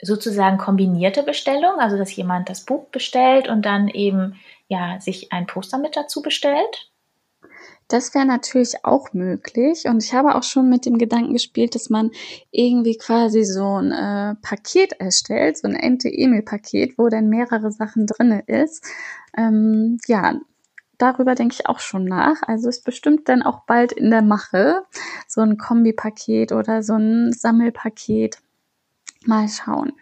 sozusagen 0.00 0.58
kombinierte 0.58 1.22
Bestellungen, 1.22 1.80
also 1.80 1.96
dass 1.96 2.14
jemand 2.14 2.48
das 2.48 2.64
Buch 2.64 2.86
bestellt 2.88 3.48
und 3.48 3.62
dann 3.62 3.88
eben 3.88 4.38
ja 4.68 5.00
sich 5.00 5.32
ein 5.32 5.46
Poster 5.46 5.78
mit 5.78 5.96
dazu 5.96 6.22
bestellt? 6.22 6.87
Das 7.88 8.14
wäre 8.14 8.26
natürlich 8.26 8.84
auch 8.84 9.14
möglich. 9.14 9.86
Und 9.86 10.04
ich 10.04 10.12
habe 10.12 10.34
auch 10.34 10.42
schon 10.42 10.68
mit 10.68 10.84
dem 10.84 10.98
Gedanken 10.98 11.32
gespielt, 11.32 11.74
dass 11.74 11.88
man 11.88 12.10
irgendwie 12.50 12.98
quasi 12.98 13.44
so 13.44 13.80
ein 13.80 13.92
äh, 13.92 14.34
Paket 14.42 14.92
erstellt, 15.00 15.56
so 15.56 15.68
ein 15.68 15.74
Ente-Emil-Paket, 15.74 16.98
wo 16.98 17.08
dann 17.08 17.30
mehrere 17.30 17.72
Sachen 17.72 18.06
drinne 18.06 18.42
ist. 18.46 18.84
Ähm, 19.36 19.98
ja, 20.06 20.34
darüber 20.98 21.34
denke 21.34 21.54
ich 21.58 21.66
auch 21.66 21.80
schon 21.80 22.04
nach. 22.04 22.42
Also 22.42 22.68
ist 22.68 22.84
bestimmt 22.84 23.26
dann 23.28 23.42
auch 23.42 23.60
bald 23.64 23.92
in 23.92 24.10
der 24.10 24.22
Mache. 24.22 24.82
So 25.26 25.40
ein 25.40 25.56
Kombipaket 25.56 26.52
oder 26.52 26.82
so 26.82 26.94
ein 26.94 27.32
Sammelpaket. 27.32 28.38
Mal 29.24 29.48
schauen. 29.48 29.92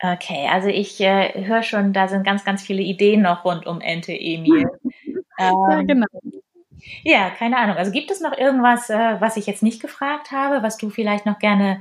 Okay, 0.00 0.48
also 0.50 0.68
ich 0.68 1.00
äh, 1.00 1.44
höre 1.44 1.62
schon, 1.62 1.92
da 1.92 2.08
sind 2.08 2.24
ganz, 2.24 2.44
ganz 2.44 2.62
viele 2.62 2.82
Ideen 2.82 3.22
noch 3.22 3.44
rund 3.44 3.66
um 3.66 3.80
Ente 3.80 4.12
Emil. 4.12 4.68
ähm, 5.38 5.56
ja, 5.70 5.82
genau. 5.82 6.06
Ja, 7.02 7.30
keine 7.30 7.58
Ahnung. 7.58 7.76
Also 7.76 7.92
gibt 7.92 8.10
es 8.10 8.20
noch 8.20 8.36
irgendwas, 8.36 8.90
äh, 8.90 9.20
was 9.20 9.36
ich 9.36 9.46
jetzt 9.46 9.62
nicht 9.62 9.80
gefragt 9.80 10.30
habe, 10.32 10.62
was 10.62 10.76
du 10.76 10.90
vielleicht 10.90 11.26
noch 11.26 11.38
gerne 11.38 11.80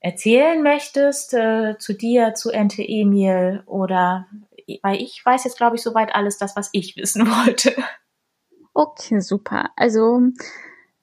erzählen 0.00 0.62
möchtest 0.62 1.34
äh, 1.34 1.76
zu 1.78 1.92
dir, 1.92 2.34
zu 2.34 2.50
Ente 2.50 2.82
Emil 2.82 3.62
oder 3.66 4.26
weil 4.82 5.00
ich 5.00 5.24
weiß 5.24 5.44
jetzt, 5.44 5.56
glaube 5.56 5.76
ich, 5.76 5.82
soweit 5.82 6.14
alles 6.14 6.38
das, 6.38 6.56
was 6.56 6.70
ich 6.72 6.96
wissen 6.96 7.26
wollte. 7.26 7.74
Okay, 8.74 9.20
super. 9.20 9.70
Also 9.76 10.20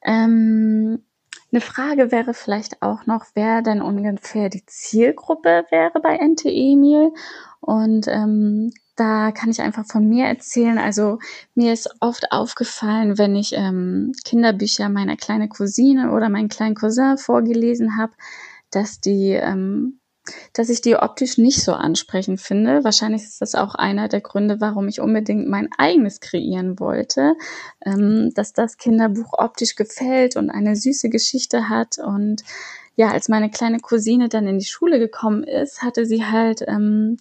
ähm, 0.04 1.04
eine 1.52 1.62
Frage 1.62 2.12
wäre 2.12 2.34
vielleicht 2.34 2.82
auch 2.82 3.06
noch, 3.06 3.26
wer 3.34 3.62
denn 3.62 3.82
ungefähr 3.82 4.50
die 4.50 4.66
Zielgruppe 4.66 5.66
wäre 5.70 6.00
bei 6.00 6.16
Ente 6.18 6.50
Emil 6.50 7.14
und 7.62 8.08
ähm, 8.08 8.74
da 8.96 9.32
kann 9.32 9.50
ich 9.50 9.62
einfach 9.62 9.86
von 9.86 10.08
mir 10.08 10.26
erzählen. 10.26 10.78
Also 10.78 11.20
mir 11.56 11.74
ist 11.74 11.90
oft 12.00 12.32
aufgefallen, 12.32 13.18
wenn 13.18 13.36
ich 13.36 13.54
ähm, 13.54 14.14
Kinderbücher 14.24 14.90
meiner 14.90 15.16
kleinen 15.16 15.50
Cousine 15.50 16.12
oder 16.12 16.30
meinen 16.30 16.50
kleinen 16.50 16.76
Cousin 16.76 17.18
vorgelesen 17.18 17.98
habe, 17.98 18.14
dass 18.70 19.00
die, 19.00 19.32
ähm, 19.32 20.00
dass 20.54 20.70
ich 20.70 20.82
die 20.82 20.96
optisch 20.96 21.38
nicht 21.38 21.64
so 21.64 21.74
ansprechend 21.74 22.40
finde. 22.40 22.84
Wahrscheinlich 22.84 23.24
ist 23.24 23.42
das 23.42 23.56
auch 23.56 23.76
einer 23.76 24.08
der 24.08 24.22
Gründe, 24.22 24.62
warum 24.62 24.88
ich 24.88 25.02
unbedingt 25.02 25.50
mein 25.50 25.70
eigenes 25.78 26.20
kreieren 26.20 26.80
wollte, 26.80 27.36
ähm, 27.86 28.32
dass 28.36 28.54
das 28.54 28.78
Kinderbuch 28.78 29.34
optisch 29.34 29.76
gefällt 29.76 30.36
und 30.36 30.52
eine 30.52 30.76
süße 30.76 31.10
Geschichte 31.10 31.68
hat 31.70 31.98
und 31.98 32.44
ja, 32.96 33.10
als 33.10 33.28
meine 33.28 33.50
kleine 33.50 33.80
Cousine 33.80 34.30
dann 34.30 34.46
in 34.46 34.60
die 34.60 34.66
Schule 34.66 35.00
gekommen 35.00 35.44
ist, 35.44 35.82
hatte 35.82 36.06
sie 36.06 36.26
halt 36.26 36.64
ähm, 36.68 37.18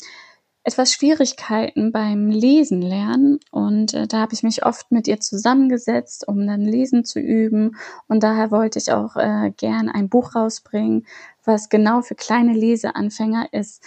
etwas 0.64 0.92
Schwierigkeiten 0.92 1.90
beim 1.90 2.28
Lesen 2.28 2.82
lernen 2.82 3.40
und 3.50 3.94
äh, 3.94 4.06
da 4.06 4.18
habe 4.18 4.34
ich 4.34 4.42
mich 4.42 4.64
oft 4.64 4.92
mit 4.92 5.08
ihr 5.08 5.18
zusammengesetzt, 5.18 6.26
um 6.28 6.46
dann 6.46 6.60
Lesen 6.60 7.04
zu 7.04 7.18
üben 7.18 7.76
und 8.06 8.22
daher 8.22 8.50
wollte 8.50 8.78
ich 8.78 8.92
auch 8.92 9.16
äh, 9.16 9.50
gern 9.56 9.88
ein 9.88 10.08
Buch 10.08 10.34
rausbringen, 10.36 11.06
was 11.44 11.68
genau 11.68 12.02
für 12.02 12.14
kleine 12.14 12.52
Leseanfänger 12.52 13.52
ist, 13.52 13.82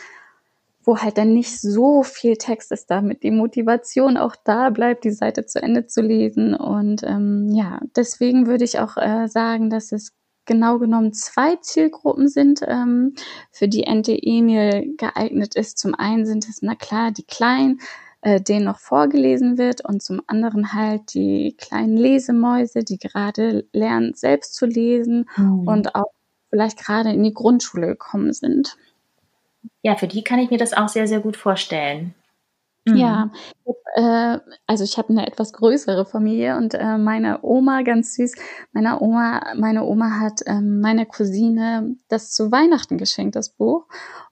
wo 0.83 0.97
halt 0.97 1.17
dann 1.17 1.33
nicht 1.33 1.59
so 1.61 2.03
viel 2.03 2.35
Text 2.35 2.71
ist, 2.73 2.91
damit 2.91 3.23
die 3.23 3.31
Motivation 3.31 4.17
auch 4.17 4.35
da 4.35 4.69
bleibt, 4.69 5.05
die 5.05 5.11
Seite 5.11 5.45
zu 5.45 5.63
Ende 5.63 5.87
zu 5.87 6.01
lesen 6.01 6.53
und 6.53 7.03
ähm, 7.03 7.51
ja, 7.51 7.79
deswegen 7.95 8.47
würde 8.47 8.65
ich 8.65 8.79
auch 8.79 8.97
äh, 8.97 9.27
sagen, 9.29 9.69
dass 9.69 9.93
es 9.93 10.11
genau 10.45 10.79
genommen 10.79 11.13
zwei 11.13 11.55
Zielgruppen 11.57 12.27
sind, 12.27 12.61
ähm, 12.67 13.15
für 13.51 13.67
die 13.67 13.83
Ente 13.83 14.17
Emil 14.19 14.95
geeignet 14.97 15.55
ist. 15.55 15.77
Zum 15.77 15.95
einen 15.95 16.25
sind 16.25 16.47
es, 16.47 16.61
na 16.61 16.75
klar, 16.75 17.11
die 17.11 17.25
Kleinen, 17.25 17.79
äh, 18.21 18.41
denen 18.41 18.65
noch 18.65 18.79
vorgelesen 18.79 19.57
wird 19.57 19.85
und 19.85 20.01
zum 20.01 20.21
anderen 20.27 20.73
halt 20.73 21.13
die 21.13 21.55
kleinen 21.57 21.95
Lesemäuse, 21.95 22.83
die 22.83 22.97
gerade 22.97 23.67
lernen, 23.71 24.13
selbst 24.15 24.55
zu 24.55 24.65
lesen 24.65 25.29
mhm. 25.37 25.67
und 25.67 25.95
auch 25.95 26.11
vielleicht 26.49 26.83
gerade 26.83 27.11
in 27.11 27.23
die 27.23 27.33
Grundschule 27.33 27.87
gekommen 27.87 28.33
sind. 28.33 28.77
Ja, 29.81 29.95
für 29.95 30.07
die 30.07 30.23
kann 30.23 30.39
ich 30.39 30.49
mir 30.49 30.57
das 30.57 30.73
auch 30.73 30.87
sehr, 30.87 31.07
sehr 31.07 31.19
gut 31.19 31.37
vorstellen. 31.37 32.15
Mhm. 32.85 32.95
Ja, 32.97 33.31
äh, 33.95 34.39
also 34.67 34.83
ich 34.83 34.97
habe 34.97 35.09
eine 35.09 35.25
etwas 35.25 35.53
größere 35.53 36.05
Familie 36.05 36.55
und 36.57 36.75
äh, 36.75 36.97
meine 36.97 37.39
Oma, 37.41 37.81
ganz 37.81 38.15
süß, 38.15 38.33
meine 38.73 39.01
Oma, 39.01 39.41
meine 39.55 39.83
Oma 39.83 40.19
hat 40.19 40.41
ähm, 40.45 40.81
meiner 40.81 41.05
Cousine 41.05 41.95
das 42.09 42.31
zu 42.31 42.51
Weihnachten 42.51 42.97
geschenkt, 42.97 43.35
das 43.35 43.49
Buch. 43.49 43.87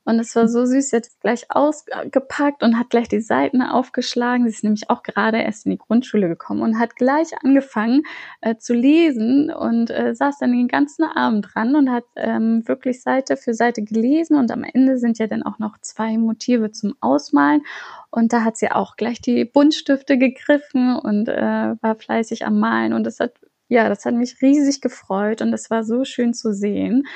Und 0.05 0.19
es 0.19 0.35
war 0.35 0.47
so 0.47 0.65
süß, 0.65 0.89
sie 0.89 0.97
hat 0.97 1.07
es 1.07 1.19
gleich 1.19 1.45
ausgepackt 1.49 2.61
und 2.61 2.77
hat 2.77 2.89
gleich 2.89 3.07
die 3.07 3.21
Seiten 3.21 3.61
aufgeschlagen. 3.61 4.45
Sie 4.45 4.53
ist 4.53 4.63
nämlich 4.63 4.89
auch 4.89 5.01
gerade 5.01 5.37
erst 5.41 5.65
in 5.65 5.71
die 5.71 5.77
Grundschule 5.77 6.27
gekommen 6.27 6.61
und 6.61 6.77
hat 6.77 6.95
gleich 6.95 7.29
angefangen 7.41 8.03
äh, 8.41 8.57
zu 8.57 8.73
lesen 8.73 9.49
und 9.49 9.89
äh, 9.91 10.13
saß 10.13 10.39
dann 10.39 10.51
den 10.51 10.67
ganzen 10.67 11.05
Abend 11.05 11.47
dran 11.53 11.75
und 11.75 11.89
hat 11.89 12.03
ähm, 12.17 12.67
wirklich 12.67 13.01
Seite 13.01 13.37
für 13.37 13.53
Seite 13.53 13.81
gelesen. 13.81 14.37
Und 14.37 14.51
am 14.51 14.63
Ende 14.63 14.97
sind 14.97 15.19
ja 15.19 15.27
dann 15.27 15.43
auch 15.43 15.59
noch 15.59 15.77
zwei 15.79 16.17
Motive 16.17 16.71
zum 16.71 16.95
Ausmalen. 16.99 17.63
Und 18.09 18.33
da 18.33 18.43
hat 18.43 18.57
sie 18.57 18.71
auch 18.71 18.97
gleich 18.97 19.21
die 19.21 19.45
Buntstifte 19.45 20.17
gegriffen 20.17 20.97
und 20.97 21.29
äh, 21.29 21.75
war 21.81 21.95
fleißig 21.95 22.45
am 22.45 22.59
Malen. 22.59 22.91
Und 22.91 23.05
das 23.05 23.21
hat, 23.21 23.33
ja, 23.69 23.87
das 23.87 24.05
hat 24.05 24.15
mich 24.15 24.41
riesig 24.41 24.81
gefreut 24.81 25.41
und 25.41 25.53
es 25.53 25.69
war 25.69 25.83
so 25.85 26.03
schön 26.03 26.33
zu 26.33 26.53
sehen. 26.53 27.07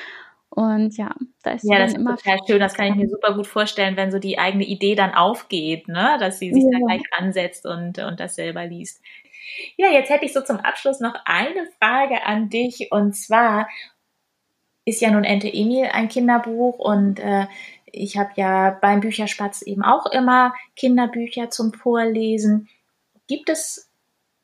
Und 0.58 0.96
ja, 0.96 1.14
da 1.44 1.52
ist 1.52 1.62
ja, 1.62 1.78
das 1.78 1.94
ist 1.94 2.04
total 2.04 2.38
schön. 2.44 2.58
Das 2.58 2.74
kann 2.74 2.86
ich 2.86 2.96
mir 2.96 3.08
super 3.08 3.32
gut 3.32 3.46
vorstellen, 3.46 3.96
wenn 3.96 4.10
so 4.10 4.18
die 4.18 4.40
eigene 4.40 4.64
Idee 4.64 4.96
dann 4.96 5.14
aufgeht, 5.14 5.86
ne? 5.86 6.16
dass 6.18 6.40
sie 6.40 6.52
sich 6.52 6.64
ja. 6.64 6.70
da 6.72 6.84
gleich 6.84 7.02
ansetzt 7.16 7.64
und, 7.64 8.00
und 8.00 8.18
das 8.18 8.34
selber 8.34 8.66
liest. 8.66 9.00
Ja, 9.76 9.88
jetzt 9.92 10.10
hätte 10.10 10.24
ich 10.24 10.32
so 10.32 10.40
zum 10.40 10.56
Abschluss 10.56 10.98
noch 10.98 11.14
eine 11.24 11.68
Frage 11.78 12.26
an 12.26 12.48
dich 12.48 12.88
und 12.90 13.14
zwar 13.14 13.68
ist 14.84 15.00
ja 15.00 15.12
nun 15.12 15.22
Ente 15.22 15.46
Emil 15.46 15.90
ein 15.92 16.08
Kinderbuch 16.08 16.80
und 16.80 17.20
äh, 17.20 17.46
ich 17.86 18.16
habe 18.16 18.30
ja 18.34 18.76
beim 18.82 18.98
Bücherspatz 18.98 19.62
eben 19.62 19.84
auch 19.84 20.06
immer 20.06 20.54
Kinderbücher 20.74 21.50
zum 21.50 21.72
Vorlesen. 21.72 22.68
Gibt 23.28 23.48
es 23.48 23.87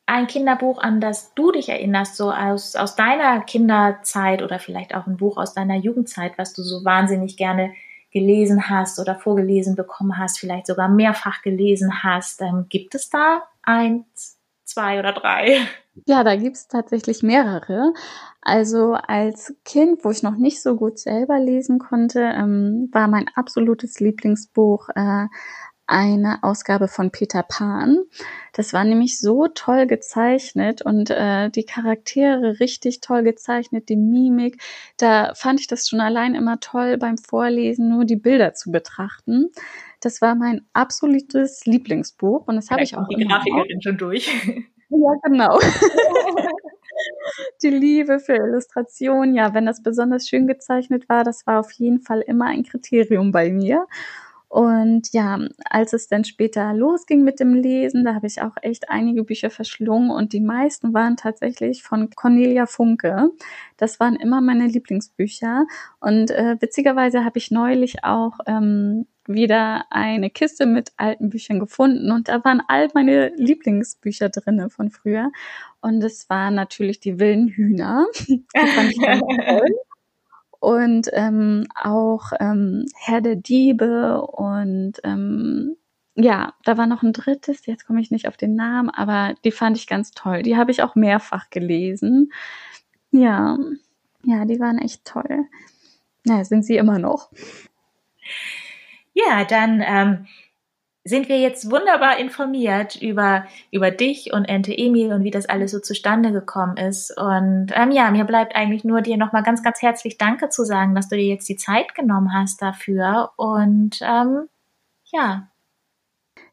ein 0.06 0.26
Kinderbuch, 0.26 0.78
an 0.78 1.00
das 1.00 1.34
du 1.34 1.50
dich 1.52 1.68
erinnerst, 1.68 2.16
so 2.16 2.30
aus, 2.30 2.76
aus 2.76 2.94
deiner 2.94 3.40
Kinderzeit 3.40 4.42
oder 4.42 4.58
vielleicht 4.58 4.94
auch 4.94 5.06
ein 5.06 5.16
Buch 5.16 5.38
aus 5.38 5.54
deiner 5.54 5.76
Jugendzeit, 5.76 6.36
was 6.36 6.52
du 6.52 6.62
so 6.62 6.84
wahnsinnig 6.84 7.36
gerne 7.36 7.72
gelesen 8.12 8.68
hast 8.68 9.00
oder 9.00 9.16
vorgelesen 9.16 9.74
bekommen 9.74 10.18
hast, 10.18 10.38
vielleicht 10.38 10.66
sogar 10.66 10.88
mehrfach 10.88 11.42
gelesen 11.42 12.04
hast. 12.04 12.42
Ähm, 12.42 12.66
gibt 12.68 12.94
es 12.94 13.10
da 13.10 13.42
eins, 13.62 14.38
zwei 14.64 14.98
oder 14.98 15.12
drei? 15.12 15.58
Ja, 16.06 16.22
da 16.24 16.36
gibt's 16.36 16.68
tatsächlich 16.68 17.22
mehrere. 17.22 17.92
Also 18.40 18.94
als 18.94 19.54
Kind, 19.64 20.04
wo 20.04 20.10
ich 20.10 20.22
noch 20.22 20.36
nicht 20.36 20.62
so 20.62 20.76
gut 20.76 20.98
selber 20.98 21.38
lesen 21.38 21.78
konnte, 21.78 22.20
ähm, 22.20 22.88
war 22.92 23.08
mein 23.08 23.26
absolutes 23.34 24.00
Lieblingsbuch 24.00 24.88
äh, 24.94 25.26
eine 25.86 26.42
Ausgabe 26.42 26.88
von 26.88 27.10
Peter 27.10 27.42
Pan. 27.42 28.04
Das 28.52 28.72
war 28.72 28.84
nämlich 28.84 29.18
so 29.18 29.48
toll 29.48 29.86
gezeichnet 29.86 30.82
und 30.82 31.10
äh, 31.10 31.50
die 31.50 31.64
Charaktere 31.64 32.60
richtig 32.60 33.00
toll 33.00 33.22
gezeichnet, 33.22 33.88
die 33.88 33.96
Mimik. 33.96 34.62
Da 34.96 35.34
fand 35.34 35.60
ich 35.60 35.66
das 35.66 35.88
schon 35.88 36.00
allein 36.00 36.34
immer 36.34 36.60
toll 36.60 36.96
beim 36.96 37.18
Vorlesen, 37.18 37.88
nur 37.88 38.04
die 38.04 38.16
Bilder 38.16 38.54
zu 38.54 38.70
betrachten. 38.70 39.50
Das 40.00 40.20
war 40.20 40.34
mein 40.34 40.66
absolutes 40.72 41.66
Lieblingsbuch 41.66 42.46
und 42.46 42.56
das 42.56 42.70
habe 42.70 42.82
ich 42.82 42.96
auch. 42.96 43.06
Die 43.08 43.24
Grafikerin 43.24 43.82
schon 43.82 43.98
durch. 43.98 44.30
Ja, 44.90 45.10
genau. 45.24 45.58
die 47.62 47.70
Liebe 47.70 48.20
für 48.20 48.34
Illustration, 48.34 49.34
ja, 49.34 49.54
wenn 49.54 49.66
das 49.66 49.82
besonders 49.82 50.28
schön 50.28 50.46
gezeichnet 50.46 51.08
war, 51.08 51.24
das 51.24 51.46
war 51.46 51.58
auf 51.58 51.72
jeden 51.72 52.00
Fall 52.00 52.20
immer 52.20 52.46
ein 52.46 52.62
Kriterium 52.62 53.32
bei 53.32 53.50
mir. 53.50 53.86
Und 54.54 55.12
ja, 55.12 55.40
als 55.68 55.94
es 55.94 56.06
dann 56.06 56.22
später 56.22 56.74
losging 56.74 57.24
mit 57.24 57.40
dem 57.40 57.54
Lesen, 57.54 58.04
da 58.04 58.14
habe 58.14 58.28
ich 58.28 58.40
auch 58.40 58.52
echt 58.62 58.88
einige 58.88 59.24
Bücher 59.24 59.50
verschlungen 59.50 60.12
und 60.12 60.32
die 60.32 60.38
meisten 60.38 60.94
waren 60.94 61.16
tatsächlich 61.16 61.82
von 61.82 62.08
Cornelia 62.10 62.66
Funke. 62.66 63.30
Das 63.78 63.98
waren 63.98 64.14
immer 64.14 64.40
meine 64.40 64.68
Lieblingsbücher. 64.68 65.66
Und 65.98 66.30
äh, 66.30 66.54
witzigerweise 66.60 67.24
habe 67.24 67.36
ich 67.38 67.50
neulich 67.50 68.04
auch 68.04 68.38
ähm, 68.46 69.08
wieder 69.26 69.86
eine 69.90 70.30
Kiste 70.30 70.66
mit 70.66 70.92
alten 70.98 71.30
Büchern 71.30 71.58
gefunden 71.58 72.12
und 72.12 72.28
da 72.28 72.44
waren 72.44 72.62
all 72.68 72.88
meine 72.94 73.34
Lieblingsbücher 73.34 74.28
drinne 74.28 74.70
von 74.70 74.92
früher. 74.92 75.32
Und 75.80 76.00
es 76.04 76.30
waren 76.30 76.54
natürlich 76.54 77.00
die 77.00 77.18
wilden 77.18 77.48
Hühner. 77.48 78.06
Die 78.28 78.44
fand 78.54 78.92
ich 78.92 79.02
ganz 79.02 79.20
toll 79.48 79.74
und 80.64 81.10
ähm, 81.12 81.66
auch 81.74 82.32
ähm, 82.40 82.86
Herr 82.96 83.20
der 83.20 83.36
Diebe 83.36 84.22
und 84.22 84.94
ähm, 85.04 85.76
ja, 86.16 86.54
da 86.64 86.78
war 86.78 86.86
noch 86.86 87.02
ein 87.02 87.12
drittes, 87.12 87.66
jetzt 87.66 87.86
komme 87.86 88.00
ich 88.00 88.10
nicht 88.10 88.28
auf 88.28 88.36
den 88.36 88.54
Namen, 88.54 88.88
aber 88.88 89.34
die 89.44 89.50
fand 89.50 89.76
ich 89.76 89.86
ganz 89.86 90.12
toll. 90.12 90.42
Die 90.42 90.56
habe 90.56 90.70
ich 90.70 90.82
auch 90.82 90.94
mehrfach 90.94 91.50
gelesen. 91.50 92.32
Ja, 93.10 93.58
ja, 94.22 94.44
die 94.44 94.60
waren 94.60 94.78
echt 94.78 95.04
toll. 95.04 95.46
Ja, 96.24 96.44
sind 96.44 96.64
sie 96.64 96.76
immer 96.76 96.98
noch. 96.98 97.30
Ja, 99.12 99.44
dann 99.44 99.82
ähm, 99.84 100.26
sind 101.04 101.28
wir 101.28 101.38
jetzt 101.38 101.70
wunderbar 101.70 102.18
informiert 102.18 102.96
über, 103.00 103.44
über 103.70 103.90
dich 103.90 104.32
und 104.32 104.46
Ente 104.46 104.76
Emil 104.76 105.12
und 105.12 105.22
wie 105.22 105.30
das 105.30 105.46
alles 105.46 105.72
so 105.72 105.80
zustande 105.80 106.32
gekommen 106.32 106.78
ist. 106.78 107.16
Und 107.16 107.68
ähm, 107.74 107.90
ja, 107.90 108.10
mir 108.10 108.24
bleibt 108.24 108.56
eigentlich 108.56 108.84
nur 108.84 109.02
dir 109.02 109.18
nochmal 109.18 109.42
ganz, 109.42 109.62
ganz 109.62 109.82
herzlich 109.82 110.16
Danke 110.18 110.48
zu 110.48 110.64
sagen, 110.64 110.94
dass 110.94 111.08
du 111.08 111.16
dir 111.16 111.26
jetzt 111.26 111.48
die 111.48 111.56
Zeit 111.56 111.94
genommen 111.94 112.32
hast 112.32 112.62
dafür. 112.62 113.32
Und 113.36 113.98
ähm, 114.02 114.48
ja. 115.12 115.48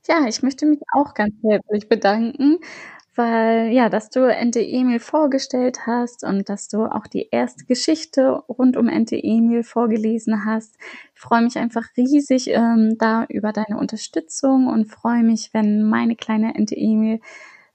Ja, 0.07 0.25
ich 0.27 0.41
möchte 0.43 0.65
mich 0.65 0.79
auch 0.93 1.13
ganz 1.13 1.33
herzlich 1.43 1.87
bedanken 1.87 2.59
weil 3.15 3.71
ja, 3.71 3.89
dass 3.89 4.09
du 4.09 4.21
Ente 4.21 4.61
Emil 4.61 4.99
vorgestellt 4.99 5.85
hast 5.85 6.23
und 6.23 6.47
dass 6.47 6.69
du 6.69 6.85
auch 6.85 7.07
die 7.07 7.27
erste 7.29 7.65
Geschichte 7.65 8.43
rund 8.47 8.77
um 8.77 8.87
Ente 8.87 9.17
Emil 9.21 9.63
vorgelesen 9.63 10.45
hast. 10.45 10.77
Ich 11.13 11.19
freue 11.19 11.41
mich 11.41 11.57
einfach 11.57 11.83
riesig 11.97 12.49
ähm, 12.49 12.95
da 12.97 13.25
über 13.27 13.51
deine 13.51 13.77
Unterstützung 13.77 14.67
und 14.67 14.85
freue 14.85 15.23
mich, 15.23 15.53
wenn 15.53 15.83
meine 15.83 16.15
kleine 16.15 16.55
Ente 16.55 16.75
Emil 16.75 17.19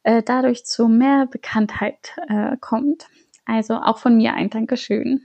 äh, 0.05 0.23
dadurch 0.23 0.65
zu 0.65 0.89
mehr 0.89 1.27
Bekanntheit 1.27 2.17
äh, 2.29 2.57
kommt. 2.61 3.07
Also 3.45 3.75
auch 3.75 3.99
von 3.99 4.17
mir 4.17 4.35
ein 4.35 4.51
Dankeschön. 4.51 5.23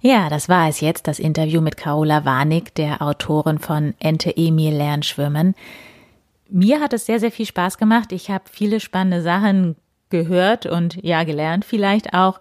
Ja, 0.00 0.28
das 0.28 0.48
war 0.48 0.68
es 0.68 0.80
jetzt, 0.80 1.06
das 1.06 1.20
Interview 1.20 1.60
mit 1.60 1.76
Carola 1.76 2.24
Warnig, 2.24 2.74
der 2.74 3.00
Autorin 3.00 3.60
von 3.60 3.94
Ente 4.00 4.36
Emil 4.36 4.74
lernt 4.74 5.06
schwimmen. 5.06 5.54
Mir 6.52 6.80
hat 6.80 6.92
es 6.92 7.06
sehr, 7.06 7.18
sehr 7.18 7.32
viel 7.32 7.46
Spaß 7.46 7.78
gemacht. 7.78 8.12
Ich 8.12 8.30
habe 8.30 8.44
viele 8.50 8.78
spannende 8.78 9.22
Sachen 9.22 9.76
gehört 10.10 10.66
und 10.66 11.02
ja, 11.02 11.24
gelernt 11.24 11.64
vielleicht 11.64 12.12
auch. 12.12 12.40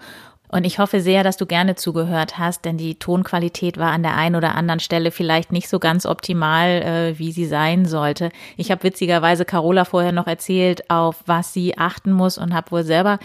Und 0.49 0.65
ich 0.65 0.79
hoffe 0.79 0.99
sehr, 0.99 1.23
dass 1.23 1.37
du 1.37 1.45
gerne 1.45 1.75
zugehört 1.75 2.37
hast, 2.37 2.65
denn 2.65 2.77
die 2.77 2.95
Tonqualität 2.95 3.77
war 3.77 3.91
an 3.91 4.03
der 4.03 4.17
einen 4.17 4.35
oder 4.35 4.55
anderen 4.55 4.81
Stelle 4.81 5.11
vielleicht 5.11 5.53
nicht 5.53 5.69
so 5.69 5.79
ganz 5.79 6.05
optimal, 6.05 6.81
äh, 6.81 7.19
wie 7.19 7.31
sie 7.31 7.45
sein 7.45 7.85
sollte. 7.85 8.31
Ich 8.57 8.69
habe 8.69 8.83
witzigerweise 8.83 9.45
Carola 9.45 9.85
vorher 9.85 10.11
noch 10.11 10.27
erzählt, 10.27 10.89
auf 10.89 11.23
was 11.25 11.53
sie 11.53 11.77
achten 11.77 12.11
muss 12.11 12.37
und 12.37 12.53
habe 12.53 12.71
wohl 12.71 12.83
selber 12.83 13.17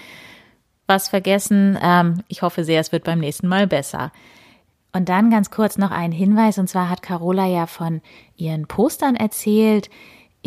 was 0.86 1.08
vergessen. 1.08 1.76
Ähm, 1.82 2.22
ich 2.28 2.42
hoffe 2.42 2.62
sehr, 2.62 2.80
es 2.80 2.92
wird 2.92 3.02
beim 3.02 3.18
nächsten 3.18 3.48
Mal 3.48 3.66
besser. 3.66 4.12
Und 4.92 5.08
dann 5.08 5.30
ganz 5.30 5.50
kurz 5.50 5.78
noch 5.78 5.90
ein 5.90 6.12
Hinweis, 6.12 6.58
und 6.58 6.68
zwar 6.68 6.88
hat 6.88 7.02
Carola 7.02 7.46
ja 7.46 7.66
von 7.66 8.02
ihren 8.36 8.68
Postern 8.68 9.16
erzählt. 9.16 9.90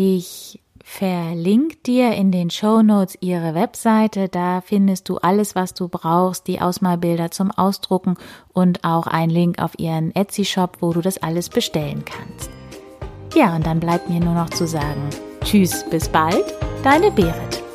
Ich 0.02 0.62
verlinke 0.82 1.76
dir 1.86 2.14
in 2.14 2.32
den 2.32 2.50
Show 2.50 2.82
Notes 2.82 3.18
ihre 3.20 3.54
Webseite. 3.54 4.30
Da 4.30 4.62
findest 4.62 5.10
du 5.10 5.18
alles, 5.18 5.56
was 5.56 5.74
du 5.74 5.90
brauchst, 5.90 6.48
die 6.48 6.62
Ausmalbilder 6.62 7.32
zum 7.32 7.52
Ausdrucken 7.52 8.16
und 8.54 8.86
auch 8.86 9.08
einen 9.08 9.30
Link 9.30 9.62
auf 9.62 9.78
ihren 9.78 10.16
Etsy-Shop, 10.16 10.78
wo 10.80 10.94
du 10.94 11.02
das 11.02 11.22
alles 11.22 11.50
bestellen 11.50 12.06
kannst. 12.06 12.50
Ja, 13.36 13.54
und 13.54 13.66
dann 13.66 13.82
bleibt 13.82 14.10
mir 14.10 14.22
nur 14.22 14.36
noch 14.36 14.52
zu 14.52 14.68
sagen, 14.68 15.10
tschüss, 15.44 15.84
bis 15.90 16.08
bald, 16.08 16.46
deine 16.82 17.12
Berit. 17.12 17.69